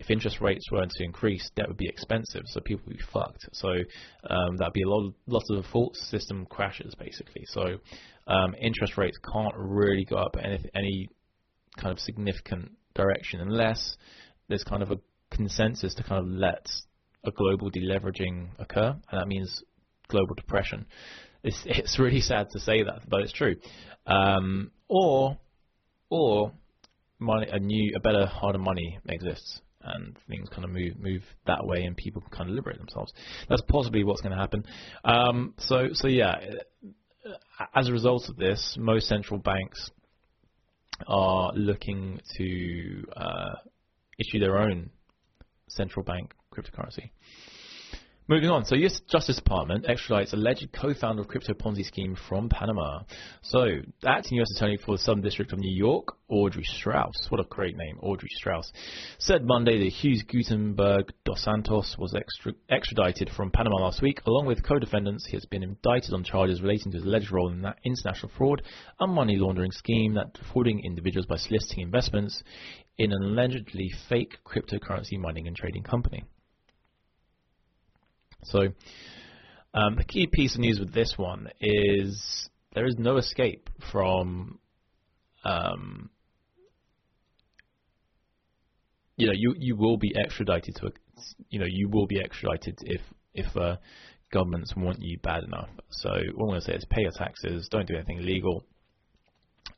if 0.00 0.10
interest 0.10 0.40
rates 0.40 0.70
weren't 0.72 0.90
to 0.92 1.04
increase, 1.04 1.50
that 1.56 1.68
would 1.68 1.76
be 1.76 1.88
expensive, 1.88 2.42
so 2.46 2.60
people 2.60 2.84
would 2.86 2.96
be 2.96 3.04
fucked. 3.12 3.46
So 3.52 3.68
um, 3.68 4.56
that'd 4.56 4.72
be 4.72 4.82
a 4.82 4.88
lot, 4.88 5.12
lots 5.26 5.48
of 5.50 5.62
default 5.62 5.94
system 5.94 6.46
crashes 6.46 6.94
basically. 6.94 7.44
So 7.46 7.76
um, 8.26 8.54
interest 8.60 8.96
rates 8.96 9.18
can't 9.32 9.54
really 9.54 10.06
go 10.06 10.16
up 10.16 10.36
any, 10.42 10.58
any 10.74 11.08
kind 11.76 11.92
of 11.92 12.00
significant 12.00 12.72
direction 12.94 13.40
unless 13.40 13.96
there's 14.48 14.64
kind 14.64 14.82
of 14.82 14.90
a 14.90 14.98
consensus 15.30 15.94
to 15.94 16.02
kind 16.02 16.24
of 16.24 16.26
let 16.26 16.66
a 17.24 17.30
global 17.30 17.70
deleveraging 17.70 18.48
occur, 18.58 18.96
and 19.10 19.20
that 19.20 19.28
means 19.28 19.62
global 20.08 20.34
depression. 20.34 20.86
It's, 21.44 21.62
it's 21.66 21.98
really 21.98 22.22
sad 22.22 22.48
to 22.52 22.58
say 22.58 22.82
that, 22.82 23.02
but 23.06 23.20
it's 23.20 23.32
true. 23.32 23.56
Um, 24.06 24.70
or 24.88 25.36
or 26.08 26.52
money, 27.20 27.46
a 27.52 27.60
new, 27.60 27.92
a 27.94 28.00
better, 28.00 28.26
harder 28.26 28.58
money 28.58 28.98
exists 29.06 29.60
and 29.82 30.16
things 30.28 30.48
kind 30.50 30.64
of 30.64 30.70
move 30.70 30.98
move 30.98 31.22
that 31.46 31.66
way, 31.66 31.84
and 31.84 31.96
people 31.96 32.20
can 32.22 32.30
kind 32.30 32.50
of 32.50 32.54
liberate 32.54 32.78
themselves. 32.78 33.12
That's 33.48 33.62
possibly 33.68 34.04
what's 34.04 34.20
going 34.20 34.32
to 34.32 34.38
happen. 34.38 34.64
Um, 35.04 35.54
so 35.58 35.88
so 35.92 36.08
yeah, 36.08 36.38
as 37.74 37.88
a 37.88 37.92
result 37.92 38.28
of 38.28 38.36
this, 38.36 38.76
most 38.78 39.08
central 39.08 39.38
banks 39.38 39.90
are 41.06 41.52
looking 41.54 42.20
to 42.36 43.04
uh, 43.16 43.54
issue 44.18 44.38
their 44.38 44.58
own 44.58 44.90
central 45.68 46.04
bank 46.04 46.32
cryptocurrency. 46.54 47.10
Moving 48.30 48.50
on, 48.50 48.64
so 48.64 48.76
U.S. 48.76 49.00
Justice 49.10 49.34
Department 49.34 49.86
extradites 49.86 50.32
alleged 50.32 50.68
co-founder 50.72 51.20
of 51.20 51.26
crypto 51.26 51.52
Ponzi 51.52 51.84
scheme 51.84 52.16
from 52.28 52.48
Panama. 52.48 53.00
So, 53.42 53.66
acting 54.06 54.36
U.S. 54.36 54.56
Attorney 54.56 54.76
for 54.76 54.94
the 54.94 55.02
Southern 55.02 55.24
District 55.24 55.52
of 55.52 55.58
New 55.58 55.76
York, 55.76 56.14
Audrey 56.28 56.62
Strauss, 56.62 57.26
what 57.28 57.40
a 57.40 57.44
great 57.50 57.76
name, 57.76 57.98
Audrey 58.00 58.28
Strauss, 58.30 58.72
said 59.18 59.44
Monday 59.44 59.82
that 59.82 59.90
Hughes 59.90 60.22
Gutenberg 60.22 61.12
dos 61.24 61.42
Santos 61.42 61.96
was 61.98 62.14
extra- 62.14 62.52
extradited 62.68 63.30
from 63.30 63.50
Panama 63.50 63.82
last 63.82 64.00
week. 64.00 64.20
Along 64.24 64.46
with 64.46 64.62
co-defendants, 64.62 65.26
he 65.26 65.36
has 65.36 65.44
been 65.46 65.64
indicted 65.64 66.14
on 66.14 66.22
charges 66.22 66.62
relating 66.62 66.92
to 66.92 66.98
his 66.98 67.04
alleged 67.04 67.32
role 67.32 67.50
in 67.50 67.62
that 67.62 67.80
international 67.84 68.30
fraud 68.38 68.62
and 69.00 69.12
money 69.12 69.38
laundering 69.38 69.72
scheme 69.72 70.14
that 70.14 70.34
defrauding 70.34 70.84
individuals 70.84 71.26
by 71.26 71.36
soliciting 71.36 71.80
investments 71.80 72.44
in 72.96 73.10
an 73.10 73.24
allegedly 73.24 73.90
fake 74.08 74.38
cryptocurrency 74.46 75.18
mining 75.18 75.48
and 75.48 75.56
trading 75.56 75.82
company. 75.82 76.22
So 78.44 78.68
um, 79.74 79.96
the 79.96 80.04
key 80.04 80.26
piece 80.26 80.54
of 80.54 80.60
news 80.60 80.78
with 80.80 80.92
this 80.92 81.14
one 81.16 81.48
is 81.60 82.48
there 82.74 82.86
is 82.86 82.96
no 82.98 83.16
escape 83.16 83.68
from 83.90 84.58
um, 85.44 86.10
you 89.16 89.26
know 89.26 89.32
you 89.34 89.54
you 89.58 89.76
will 89.76 89.96
be 89.96 90.14
extradited 90.16 90.76
to 90.76 90.92
you 91.50 91.58
know 91.58 91.66
you 91.68 91.88
will 91.88 92.06
be 92.06 92.20
extradited 92.20 92.78
if 92.82 93.00
if 93.34 93.56
uh, 93.56 93.76
governments 94.32 94.74
want 94.76 95.00
you 95.00 95.18
bad 95.22 95.44
enough. 95.44 95.68
So 95.90 96.10
what 96.10 96.20
I'm 96.20 96.34
going 96.34 96.60
to 96.60 96.66
say 96.66 96.74
is 96.74 96.84
pay 96.88 97.02
your 97.02 97.12
taxes, 97.12 97.68
don't 97.70 97.86
do 97.86 97.94
anything 97.94 98.18
illegal, 98.18 98.64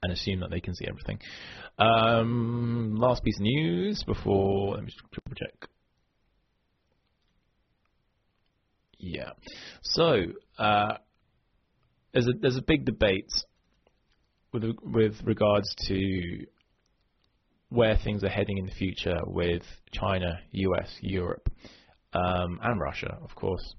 and 0.02 0.12
assume 0.12 0.40
that 0.40 0.50
they 0.50 0.60
can 0.60 0.74
see 0.74 0.86
everything. 0.88 1.18
Um, 1.78 2.96
last 2.96 3.24
piece 3.24 3.36
of 3.36 3.42
news 3.42 4.02
before 4.04 4.74
let 4.74 4.84
me 4.84 4.90
just 4.90 5.00
triple 5.12 5.34
check. 5.34 5.68
Yeah. 9.02 9.30
So 9.82 10.22
uh, 10.58 10.94
there's 12.12 12.28
a 12.28 12.32
there's 12.40 12.56
a 12.56 12.62
big 12.62 12.84
debate 12.84 13.30
with 14.52 14.64
with 14.82 15.16
regards 15.24 15.74
to 15.88 16.46
where 17.68 17.98
things 18.02 18.22
are 18.22 18.28
heading 18.28 18.58
in 18.58 18.66
the 18.66 18.72
future 18.72 19.18
with 19.26 19.62
China, 19.92 20.38
US, 20.52 20.88
Europe, 21.00 21.48
um, 22.12 22.60
and 22.62 22.80
Russia, 22.80 23.18
of 23.22 23.34
course. 23.34 23.74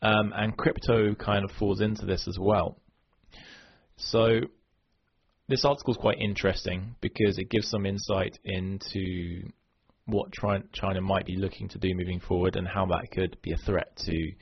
Um, 0.00 0.32
and 0.34 0.56
crypto 0.56 1.14
kind 1.14 1.44
of 1.44 1.50
falls 1.58 1.80
into 1.80 2.06
this 2.06 2.26
as 2.28 2.38
well. 2.40 2.78
So 3.96 4.42
this 5.48 5.64
article 5.64 5.92
is 5.92 5.98
quite 5.98 6.18
interesting 6.20 6.94
because 7.00 7.38
it 7.38 7.50
gives 7.50 7.68
some 7.68 7.84
insight 7.84 8.38
into 8.44 9.50
what 10.08 10.32
China 10.32 11.00
might 11.00 11.26
be 11.26 11.36
looking 11.36 11.68
to 11.68 11.78
do 11.78 11.94
moving 11.94 12.18
forward 12.20 12.56
and 12.56 12.66
how 12.66 12.86
that 12.86 13.10
could 13.12 13.36
be 13.42 13.52
a 13.52 13.56
threat 13.58 13.94
to 13.96 14.32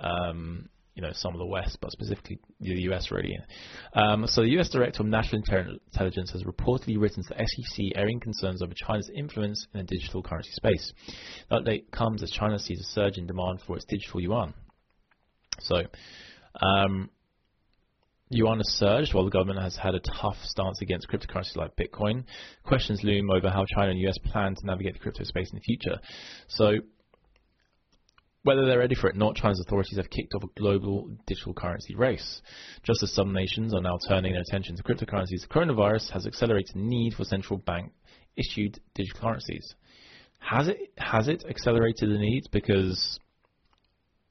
um, 0.00 0.68
you 0.94 1.02
know 1.02 1.10
some 1.12 1.32
of 1.32 1.38
the 1.38 1.46
West, 1.46 1.78
but 1.80 1.90
specifically 1.92 2.38
the 2.60 2.82
US 2.90 3.10
really. 3.10 3.38
Um, 3.94 4.26
so 4.26 4.42
the 4.42 4.58
US 4.58 4.68
Director 4.68 5.02
of 5.02 5.08
National 5.08 5.42
Intelligence 5.42 6.32
has 6.32 6.42
reportedly 6.42 7.00
written 7.00 7.22
to 7.22 7.28
the 7.30 7.46
SEC 7.46 7.84
airing 7.94 8.20
concerns 8.20 8.62
over 8.62 8.74
China's 8.74 9.10
influence 9.14 9.66
in 9.72 9.80
the 9.80 9.86
digital 9.86 10.22
currency 10.22 10.50
space. 10.52 10.92
The 11.48 11.60
update 11.60 11.90
comes 11.92 12.22
as 12.22 12.30
China 12.30 12.58
sees 12.58 12.80
a 12.80 12.92
surge 12.92 13.16
in 13.16 13.26
demand 13.26 13.60
for 13.66 13.76
its 13.76 13.84
digital 13.86 14.20
yuan. 14.20 14.54
So 15.60 15.82
um, 16.60 17.10
yuan 18.34 18.58
has 18.58 18.68
surged 18.68 19.14
while 19.14 19.24
the 19.24 19.30
government 19.30 19.60
has 19.60 19.76
had 19.76 19.94
a 19.94 20.00
tough 20.00 20.36
stance 20.42 20.80
against 20.80 21.08
cryptocurrencies 21.08 21.56
like 21.56 21.76
Bitcoin. 21.76 22.24
Questions 22.64 23.02
loom 23.02 23.30
over 23.30 23.50
how 23.50 23.64
China 23.74 23.90
and 23.90 24.00
US 24.00 24.18
plan 24.18 24.54
to 24.54 24.66
navigate 24.66 24.94
the 24.94 24.98
crypto 24.98 25.24
space 25.24 25.50
in 25.50 25.58
the 25.58 25.62
future. 25.62 25.98
So, 26.48 26.76
whether 28.44 28.66
they're 28.66 28.78
ready 28.78 28.96
for 28.96 29.08
it 29.08 29.14
or 29.14 29.18
not, 29.18 29.36
China's 29.36 29.60
authorities 29.60 29.98
have 29.98 30.10
kicked 30.10 30.34
off 30.34 30.42
a 30.42 30.60
global 30.60 31.08
digital 31.26 31.54
currency 31.54 31.94
race. 31.94 32.42
Just 32.82 33.02
as 33.02 33.12
some 33.12 33.32
nations 33.32 33.72
are 33.72 33.80
now 33.80 33.98
turning 34.08 34.32
their 34.32 34.42
attention 34.42 34.76
to 34.76 34.82
cryptocurrencies, 34.82 35.42
the 35.42 35.48
coronavirus 35.48 36.10
has 36.10 36.26
accelerated 36.26 36.74
the 36.74 36.80
need 36.80 37.14
for 37.14 37.24
central 37.24 37.58
bank 37.58 37.92
issued 38.36 38.80
digital 38.94 39.20
currencies. 39.20 39.74
Has 40.40 40.66
it 40.66 40.78
has 40.98 41.28
it 41.28 41.44
accelerated 41.48 42.10
the 42.10 42.18
need? 42.18 42.48
Because 42.50 43.20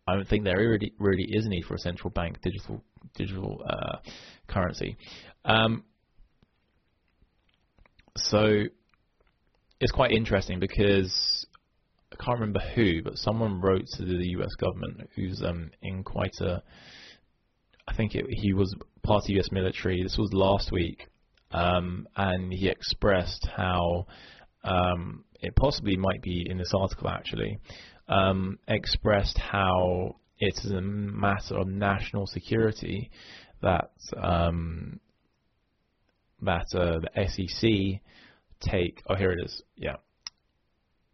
I 0.08 0.16
don't 0.16 0.28
think 0.28 0.44
there 0.44 0.58
really, 0.58 0.94
really 1.00 1.26
is 1.30 1.46
a 1.46 1.50
need 1.50 1.64
for 1.64 1.76
a 1.76 1.80
central 1.80 2.10
bank 2.10 2.42
digital 2.42 2.84
digital 3.16 3.64
uh, 3.68 3.98
currency. 4.48 4.98
Um, 5.46 5.84
so 8.18 8.64
it's 9.80 9.92
quite 9.92 10.12
interesting 10.12 10.60
because 10.60 11.46
I 12.12 12.24
can't 12.24 12.40
remember 12.40 12.60
who, 12.76 13.02
but 13.04 13.18
someone 13.18 13.62
wrote 13.62 13.86
to 13.98 14.06
the 14.06 14.28
U.S. 14.30 14.54
government 14.60 15.10
who's 15.16 15.42
um, 15.46 15.72
in 15.82 16.04
quite 16.04 16.36
a. 16.42 16.62
I 17.88 17.96
think 17.96 18.16
it, 18.16 18.26
he 18.30 18.54
was 18.54 18.76
part 19.04 19.24
of 19.24 19.28
the 19.28 19.34
U.S. 19.34 19.52
military. 19.52 20.04
This 20.04 20.18
was 20.18 20.32
last 20.34 20.72
week, 20.72 21.08
um, 21.52 22.08
and 22.16 22.54
he 22.54 22.68
expressed 22.68 23.48
how 23.56 24.06
um, 24.64 25.24
it 25.42 25.56
possibly 25.56 25.98
might 25.98 26.22
be 26.22 26.46
in 26.48 26.58
this 26.58 26.74
article 26.76 27.10
actually 27.10 27.60
um, 28.08 28.60
expressed 28.68 29.38
how 29.38 30.18
it 30.42 30.58
is 30.66 30.72
a 30.72 30.82
matter 30.82 31.56
of 31.56 31.68
national 31.68 32.26
security 32.26 33.12
that 33.62 33.92
um, 34.18 35.00
that 36.42 36.66
uh, 36.74 37.00
the 37.00 37.28
SEC 37.28 38.02
take. 38.60 39.02
Oh, 39.08 39.16
here 39.16 39.32
it 39.32 39.40
is. 39.46 39.62
Yeah, 39.78 39.98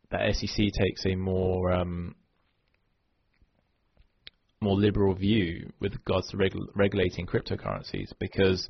the 0.09 0.33
SEC 0.33 0.57
takes 0.57 1.05
a 1.05 1.15
more 1.15 1.73
um, 1.73 2.15
more 4.61 4.77
liberal 4.77 5.13
view 5.13 5.73
with 5.81 5.93
regards 5.93 6.29
to 6.29 6.37
regu- 6.37 6.69
regulating 6.73 7.27
cryptocurrencies 7.27 8.13
because 8.19 8.67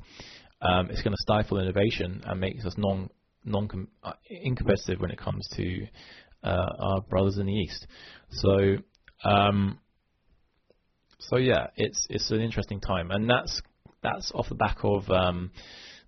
um, 0.60 0.90
it's 0.90 1.02
going 1.02 1.14
to 1.14 1.22
stifle 1.22 1.60
innovation 1.60 2.20
and 2.26 2.40
makes 2.40 2.66
us 2.66 2.74
non 2.76 3.08
non 3.44 3.86
uh, 4.02 4.12
incompetitive 4.44 5.00
when 5.00 5.12
it 5.12 5.18
comes 5.18 5.48
to 5.54 5.86
uh, 6.42 6.66
our 6.80 7.00
brothers 7.02 7.38
in 7.38 7.46
the 7.46 7.52
east. 7.52 7.86
So 8.30 8.76
um, 9.24 9.78
so 11.18 11.36
yeah, 11.36 11.68
it's 11.76 12.06
it's 12.08 12.30
an 12.30 12.40
interesting 12.40 12.80
time, 12.80 13.10
and 13.10 13.28
that's 13.28 13.60
that's 14.02 14.30
off 14.34 14.48
the 14.48 14.54
back 14.54 14.78
of 14.82 15.08
um, 15.10 15.50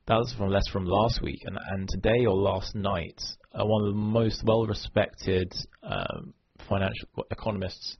that 0.06 0.16
was 0.16 0.32
from 0.36 0.50
less 0.50 0.68
from 0.72 0.84
last 0.86 1.20
week, 1.22 1.42
and 1.44 1.58
and 1.70 1.88
today 1.88 2.26
or 2.26 2.36
last 2.36 2.74
night, 2.74 3.20
uh, 3.52 3.64
one 3.64 3.82
of 3.82 3.92
the 3.92 4.00
most 4.00 4.42
well-respected 4.44 5.52
um, 5.82 6.34
financial 6.68 7.08
economists 7.30 7.96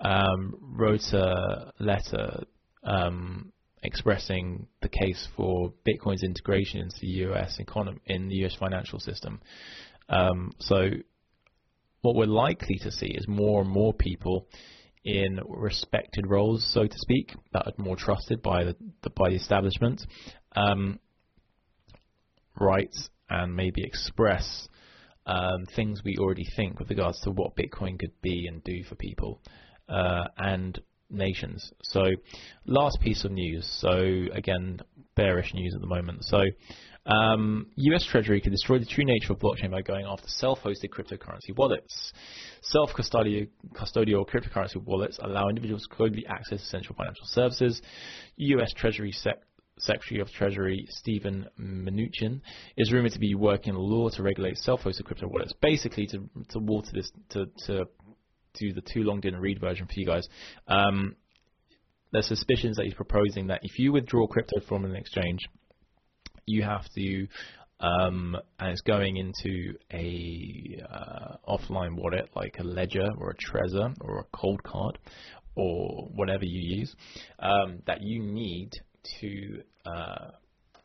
um, 0.00 0.54
wrote 0.60 1.12
a 1.12 1.72
letter 1.78 2.44
um, 2.84 3.52
expressing 3.82 4.66
the 4.80 4.88
case 4.88 5.28
for 5.36 5.72
Bitcoin's 5.86 6.22
integration 6.22 6.80
into 6.80 6.96
the 7.00 7.08
U.S. 7.28 7.58
economy 7.58 8.00
in 8.06 8.28
the 8.28 8.36
U.S. 8.36 8.56
financial 8.58 9.00
system. 9.00 9.40
Um, 10.08 10.52
so, 10.60 10.90
what 12.00 12.16
we're 12.16 12.26
likely 12.26 12.78
to 12.82 12.90
see 12.90 13.08
is 13.08 13.28
more 13.28 13.60
and 13.60 13.70
more 13.70 13.92
people 13.92 14.46
in 15.08 15.40
respected 15.48 16.26
roles, 16.26 16.70
so 16.72 16.86
to 16.86 16.98
speak, 16.98 17.34
that 17.52 17.66
are 17.66 17.72
more 17.78 17.96
trusted 17.96 18.42
by 18.42 18.64
the, 18.64 18.76
the 19.02 19.10
by 19.10 19.30
the 19.30 19.36
establishment, 19.36 20.02
um, 20.54 21.00
write 22.60 22.94
and 23.30 23.56
maybe 23.56 23.82
express 23.82 24.68
um, 25.24 25.64
things 25.74 26.02
we 26.04 26.16
already 26.18 26.46
think 26.56 26.78
with 26.78 26.90
regards 26.90 27.18
to 27.20 27.30
what 27.30 27.56
Bitcoin 27.56 27.98
could 27.98 28.12
be 28.20 28.46
and 28.46 28.62
do 28.64 28.84
for 28.84 28.96
people 28.96 29.40
uh, 29.88 30.24
and 30.36 30.78
nations. 31.10 31.72
So, 31.82 32.04
last 32.66 33.00
piece 33.00 33.24
of 33.24 33.32
news. 33.32 33.66
So 33.80 34.26
again, 34.32 34.80
bearish 35.14 35.54
news 35.54 35.74
at 35.74 35.80
the 35.80 35.86
moment. 35.86 36.24
So 36.24 36.42
um, 37.08 37.66
US 37.76 38.04
Treasury 38.04 38.40
can 38.40 38.52
destroy 38.52 38.78
the 38.78 38.84
true 38.84 39.04
nature 39.04 39.32
of 39.32 39.38
blockchain 39.38 39.70
by 39.70 39.80
going 39.80 40.04
after 40.04 40.28
self-hosted 40.28 40.90
cryptocurrency 40.90 41.56
wallets. 41.56 42.12
Self-custodial 42.60 43.48
cryptocurrency 43.74 44.76
wallets 44.76 45.18
allow 45.22 45.48
individuals 45.48 45.86
to 45.88 45.96
globally 45.96 46.24
access 46.28 46.60
essential 46.60 46.94
financial 46.94 47.24
services. 47.24 47.80
US 48.36 48.72
Treasury 48.74 49.12
Sec- 49.12 49.42
Secretary 49.78 50.20
of 50.20 50.28
Treasury 50.28 50.84
Stephen 50.90 51.46
Mnuchin 51.58 52.42
is 52.76 52.92
rumored 52.92 53.12
to 53.12 53.18
be 53.18 53.34
working 53.34 53.74
law 53.74 54.10
to 54.10 54.22
regulate 54.22 54.58
self-hosted 54.58 55.04
crypto 55.04 55.28
wallets, 55.28 55.52
basically 55.62 56.06
to 56.08 56.28
to 56.50 56.58
water 56.58 56.90
this 56.92 57.10
to 57.30 57.46
to 57.66 57.86
do 58.54 58.72
the 58.72 58.82
too 58.82 59.02
long 59.02 59.20
didn't 59.20 59.40
read 59.40 59.60
version 59.60 59.86
for 59.86 59.94
you 59.94 60.04
guys. 60.04 60.28
Um, 60.66 61.16
there's 62.12 62.26
suspicions 62.26 62.76
that 62.76 62.86
he's 62.86 62.94
proposing 62.94 63.48
that 63.48 63.60
if 63.62 63.78
you 63.78 63.92
withdraw 63.92 64.26
crypto 64.26 64.60
from 64.66 64.84
an 64.84 64.96
exchange, 64.96 65.40
you 66.48 66.62
have 66.62 66.84
to, 66.94 67.26
um, 67.80 68.36
and 68.58 68.70
it's 68.70 68.80
going 68.82 69.16
into 69.16 69.74
a 69.92 70.82
uh, 70.90 71.36
offline 71.48 71.96
wallet 71.96 72.30
like 72.34 72.56
a 72.58 72.64
Ledger 72.64 73.08
or 73.18 73.30
a 73.30 73.34
Trezor 73.34 73.94
or 74.00 74.20
a 74.20 74.36
Coldcard 74.36 74.96
or 75.54 76.08
whatever 76.14 76.44
you 76.44 76.78
use, 76.78 76.94
um, 77.40 77.82
that 77.86 78.02
you 78.02 78.22
need 78.22 78.70
to 79.20 79.62
uh, 79.86 80.30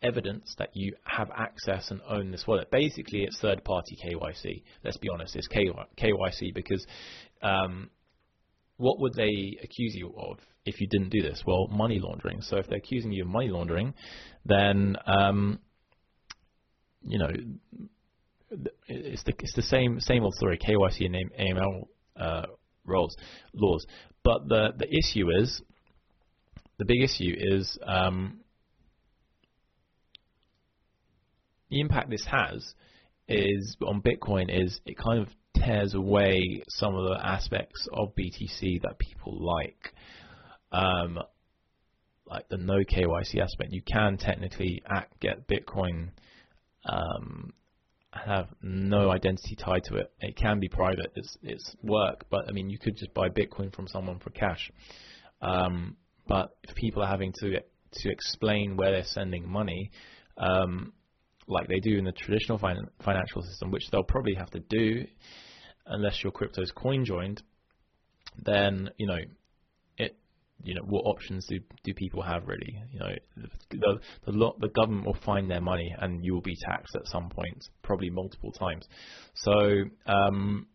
evidence 0.03 0.53
that 0.57 0.69
you 0.73 0.93
have 1.05 1.29
access 1.35 1.89
and 1.91 2.01
own 2.07 2.31
this 2.31 2.45
wallet. 2.45 2.69
Basically, 2.71 3.23
it's 3.23 3.39
third-party 3.39 3.97
KYC. 4.03 4.63
Let's 4.83 4.97
be 4.97 5.09
honest, 5.09 5.35
it's 5.35 5.47
KYC 5.47 6.53
because 6.53 6.85
um, 7.41 7.89
what 8.83 8.99
would 8.99 9.13
they 9.13 9.57
accuse 9.63 9.95
you 9.95 10.13
of 10.17 10.39
if 10.65 10.81
you 10.81 10.87
didn't 10.87 11.09
do 11.09 11.21
this? 11.21 11.41
Well, 11.47 11.67
money 11.69 11.99
laundering. 11.99 12.41
So 12.41 12.57
if 12.57 12.67
they're 12.67 12.79
accusing 12.79 13.13
you 13.13 13.23
of 13.23 13.29
money 13.29 13.47
laundering, 13.47 13.93
then 14.45 14.97
um, 15.07 15.59
you 17.01 17.17
know 17.17 17.29
it's 18.87 19.23
the 19.23 19.33
it's 19.39 19.55
the 19.55 19.61
same 19.61 20.01
same 20.01 20.23
old 20.23 20.33
story. 20.33 20.57
KYC 20.57 21.05
and 21.05 21.15
AML 21.15 21.87
uh, 22.17 22.45
roles 22.85 23.15
laws, 23.53 23.85
but 24.21 24.49
the 24.49 24.73
the 24.77 24.87
issue 24.93 25.27
is 25.41 25.61
the 26.77 26.85
big 26.85 27.01
issue 27.01 27.33
is 27.37 27.77
um, 27.87 28.41
the 31.69 31.79
impact 31.79 32.09
this 32.09 32.25
has 32.25 32.73
is 33.29 33.77
on 33.87 34.01
Bitcoin 34.01 34.49
is 34.49 34.81
it 34.85 34.97
kind 34.97 35.21
of 35.21 35.29
tears 35.65 35.93
away 35.93 36.63
some 36.67 36.95
of 36.95 37.05
the 37.05 37.25
aspects 37.25 37.87
of 37.93 38.13
BTC 38.15 38.81
that 38.81 38.97
people 38.99 39.37
like. 39.39 39.93
Um, 40.71 41.19
like 42.25 42.47
the 42.49 42.57
no 42.57 42.79
KYC 42.79 43.39
aspect, 43.41 43.71
you 43.71 43.81
can 43.81 44.17
technically 44.17 44.81
get 45.19 45.47
Bitcoin 45.47 46.09
um, 46.85 47.53
have 48.11 48.47
no 48.61 49.09
identity 49.09 49.55
tied 49.55 49.83
to 49.85 49.95
it. 49.95 50.11
It 50.19 50.35
can 50.35 50.59
be 50.59 50.67
private. 50.67 51.11
It's 51.15 51.37
it's 51.41 51.75
work, 51.81 52.25
but 52.29 52.47
I 52.47 52.51
mean, 52.51 52.69
you 52.69 52.77
could 52.77 52.95
just 52.95 53.13
buy 53.13 53.29
Bitcoin 53.29 53.73
from 53.75 53.87
someone 53.87 54.19
for 54.19 54.29
cash. 54.29 54.71
Um, 55.41 55.97
but 56.27 56.55
if 56.63 56.75
people 56.75 57.03
are 57.03 57.07
having 57.07 57.33
to 57.39 57.59
to 57.59 58.09
explain 58.09 58.77
where 58.77 58.91
they're 58.91 59.03
sending 59.03 59.49
money, 59.49 59.91
um, 60.37 60.93
like 61.47 61.67
they 61.67 61.79
do 61.79 61.97
in 61.97 62.05
the 62.05 62.11
traditional 62.11 62.57
fin- 62.57 62.89
financial 63.03 63.41
system, 63.41 63.71
which 63.71 63.89
they'll 63.91 64.03
probably 64.03 64.35
have 64.35 64.49
to 64.51 64.59
do 64.59 65.05
unless 65.85 66.23
your 66.23 66.31
crypto 66.31 66.61
is 66.61 66.71
coin 66.71 67.05
joined, 67.05 67.41
then 68.43 68.89
you 68.97 69.07
know 69.07 69.19
it. 69.97 70.15
You 70.63 70.75
know 70.75 70.83
what 70.83 71.01
options 71.01 71.45
do 71.47 71.59
do 71.83 71.93
people 71.93 72.21
have 72.21 72.47
really? 72.47 72.81
You 72.91 72.99
know 72.99 73.15
the 73.71 73.99
the, 74.25 74.31
lot, 74.31 74.59
the 74.59 74.69
government 74.69 75.05
will 75.05 75.17
find 75.25 75.49
their 75.49 75.61
money 75.61 75.93
and 75.97 76.23
you 76.23 76.33
will 76.33 76.41
be 76.41 76.55
taxed 76.55 76.95
at 76.95 77.07
some 77.07 77.29
point, 77.29 77.65
probably 77.81 78.09
multiple 78.09 78.51
times. 78.51 78.87
So 79.35 79.83
um, 80.05 80.67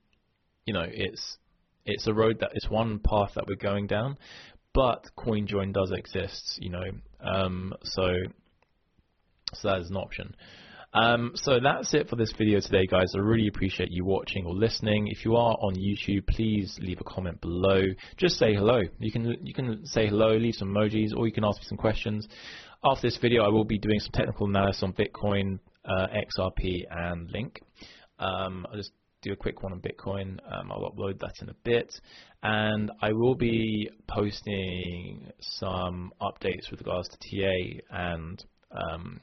you 0.66 0.74
know 0.74 0.86
it's 0.86 1.38
it's 1.86 2.06
a 2.06 2.12
road 2.12 2.40
that 2.40 2.50
it's 2.54 2.68
one 2.68 2.98
path 2.98 3.32
that 3.34 3.46
we're 3.48 3.56
going 3.56 3.86
down, 3.86 4.18
but 4.74 5.06
CoinJoin 5.16 5.72
does 5.72 5.90
exist. 5.90 6.58
You 6.60 6.70
know 6.70 6.90
um, 7.20 7.72
so 7.82 8.12
so 9.54 9.68
that 9.68 9.80
is 9.80 9.90
an 9.90 9.96
option. 9.96 10.34
Um, 10.94 11.33
so 11.35 11.61
that's 11.62 11.92
it 11.92 12.09
for 12.09 12.16
this 12.16 12.33
video 12.37 12.61
today, 12.61 12.87
guys. 12.87 13.12
I 13.14 13.18
really 13.18 13.48
appreciate 13.48 13.90
you 13.90 14.05
watching 14.05 14.46
or 14.46 14.55
listening. 14.55 15.09
If 15.09 15.24
you 15.24 15.37
are 15.37 15.53
on 15.61 15.74
YouTube, 15.74 16.27
please 16.27 16.79
leave 16.81 17.01
a 17.01 17.05
comment 17.05 17.40
below. 17.40 17.83
Just 18.16 18.37
say 18.37 18.55
hello. 18.55 18.81
You 18.98 19.12
can 19.12 19.37
you 19.42 19.53
can 19.53 19.85
say 19.85 20.07
hello, 20.09 20.37
leave 20.37 20.55
some 20.55 20.68
emojis, 20.68 21.14
or 21.14 21.27
you 21.27 21.33
can 21.33 21.44
ask 21.44 21.59
me 21.61 21.66
some 21.68 21.79
questions. 21.79 22.27
After 22.83 23.09
this 23.09 23.18
video, 23.18 23.42
I 23.44 23.48
will 23.48 23.64
be 23.64 23.79
doing 23.79 24.01
some 24.01 24.12
technical 24.12 24.46
analysis 24.46 24.83
on 24.83 24.94
Bitcoin, 24.94 25.59
uh, 25.85 26.07
XRP, 26.07 26.85
and 26.90 27.31
Link. 27.31 27.61
Um, 28.18 28.66
I'll 28.70 28.77
just 28.77 28.92
do 29.20 29.33
a 29.33 29.37
quick 29.37 29.62
one 29.62 29.72
on 29.72 29.81
Bitcoin. 29.81 30.38
Um, 30.51 30.70
I'll 30.70 30.90
upload 30.90 31.18
that 31.20 31.35
in 31.42 31.48
a 31.48 31.55
bit. 31.64 31.92
And 32.42 32.90
I 33.03 33.12
will 33.12 33.35
be 33.35 33.90
posting 34.07 35.33
some 35.40 36.12
updates 36.20 36.70
with 36.70 36.81
regards 36.81 37.09
to 37.09 37.16
TA 37.18 37.81
and 37.90 38.44
um, 38.70 39.20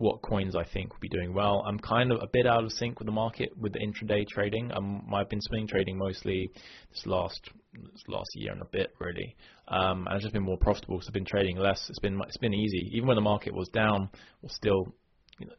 what 0.00 0.22
coins 0.22 0.56
I 0.56 0.64
think 0.64 0.92
will 0.92 1.00
be 1.00 1.10
doing 1.10 1.34
well. 1.34 1.62
I'm 1.66 1.78
kind 1.78 2.10
of 2.10 2.22
a 2.22 2.26
bit 2.32 2.46
out 2.46 2.64
of 2.64 2.72
sync 2.72 2.98
with 2.98 3.06
the 3.06 3.12
market 3.12 3.50
with 3.58 3.74
the 3.74 3.80
intraday 3.80 4.26
trading. 4.26 4.72
Um, 4.72 5.06
I've 5.14 5.28
been 5.28 5.42
swing 5.42 5.66
trading 5.66 5.98
mostly 5.98 6.50
this 6.90 7.04
last 7.04 7.38
this 7.74 8.02
last 8.08 8.30
year 8.34 8.52
and 8.52 8.62
a 8.62 8.68
bit 8.72 8.94
really, 8.98 9.36
um, 9.68 10.06
and 10.06 10.14
it's 10.14 10.24
just 10.24 10.32
been 10.32 10.42
more 10.42 10.56
profitable 10.56 10.96
because 10.96 11.08
I've 11.08 11.14
been 11.14 11.26
trading 11.26 11.58
less. 11.58 11.84
It's 11.90 11.98
been 11.98 12.18
it's 12.26 12.38
been 12.38 12.54
easy, 12.54 12.90
even 12.94 13.08
when 13.08 13.16
the 13.16 13.20
market 13.20 13.54
was 13.54 13.68
down, 13.68 14.08
was 14.40 14.54
still 14.54 14.94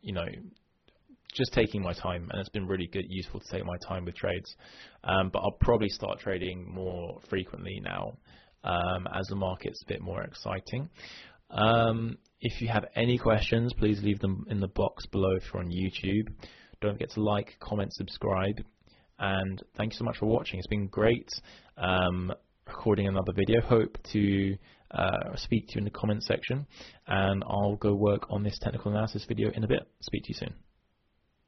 you 0.01 0.13
know 0.13 0.25
just 1.36 1.54
taking 1.54 1.84
my 1.84 1.93
time, 1.93 2.27
and 2.32 2.39
it's 2.39 2.49
been 2.49 2.67
really 2.67 2.88
good, 2.88 3.06
useful 3.08 3.39
to 3.39 3.45
take 3.51 3.63
my 3.63 3.77
time 3.88 4.06
with 4.06 4.15
trades. 4.15 4.56
Um, 5.04 5.30
but 5.32 5.39
I'll 5.39 5.58
probably 5.62 5.89
start 5.89 6.19
trading 6.19 6.67
more 6.67 7.19
frequently 7.30 7.80
now 7.84 8.17
um, 8.63 9.08
as 9.13 9.27
the 9.27 9.36
market's 9.36 9.84
a 9.84 9.88
bit 9.88 10.01
more 10.01 10.23
exciting. 10.23 10.89
Um, 11.51 12.17
if 12.41 12.62
you 12.62 12.67
have 12.67 12.86
any 12.95 13.17
questions, 13.17 13.71
please 13.73 14.01
leave 14.04 14.19
them 14.19 14.45
in 14.49 14.60
the 14.60 14.67
box 14.67 15.06
below 15.06 15.36
if 15.36 15.43
you're 15.54 15.62
on 15.62 15.69
YouTube. 15.69 16.34
Don't 16.82 16.93
forget 16.93 17.12
to 17.12 17.21
like, 17.21 17.56
comment, 17.60 17.93
subscribe, 17.93 18.63
and 19.19 19.62
thank 19.77 19.93
you 19.93 19.99
so 19.99 20.04
much 20.04 20.17
for 20.17 20.25
watching. 20.25 20.58
It's 20.58 20.67
been 20.67 20.88
great 20.88 21.30
um, 21.77 22.34
recording 22.65 23.08
another 23.08 23.32
video. 23.34 23.62
Hope 23.62 23.95
to 24.13 24.58
uh, 24.89 25.36
speak 25.36 25.67
to 25.67 25.75
you 25.75 25.80
in 25.80 25.84
the 25.84 25.91
comment 25.91 26.23
section, 26.23 26.65
and 27.06 27.43
I'll 27.47 27.75
go 27.75 27.93
work 27.93 28.25
on 28.32 28.41
this 28.41 28.58
technical 28.60 28.91
analysis 28.91 29.23
video 29.27 29.51
in 29.51 29.63
a 29.63 29.67
bit. 29.67 29.84
Speak 30.01 30.23
to 30.23 30.30
you 30.30 30.36
soon. 30.36 30.70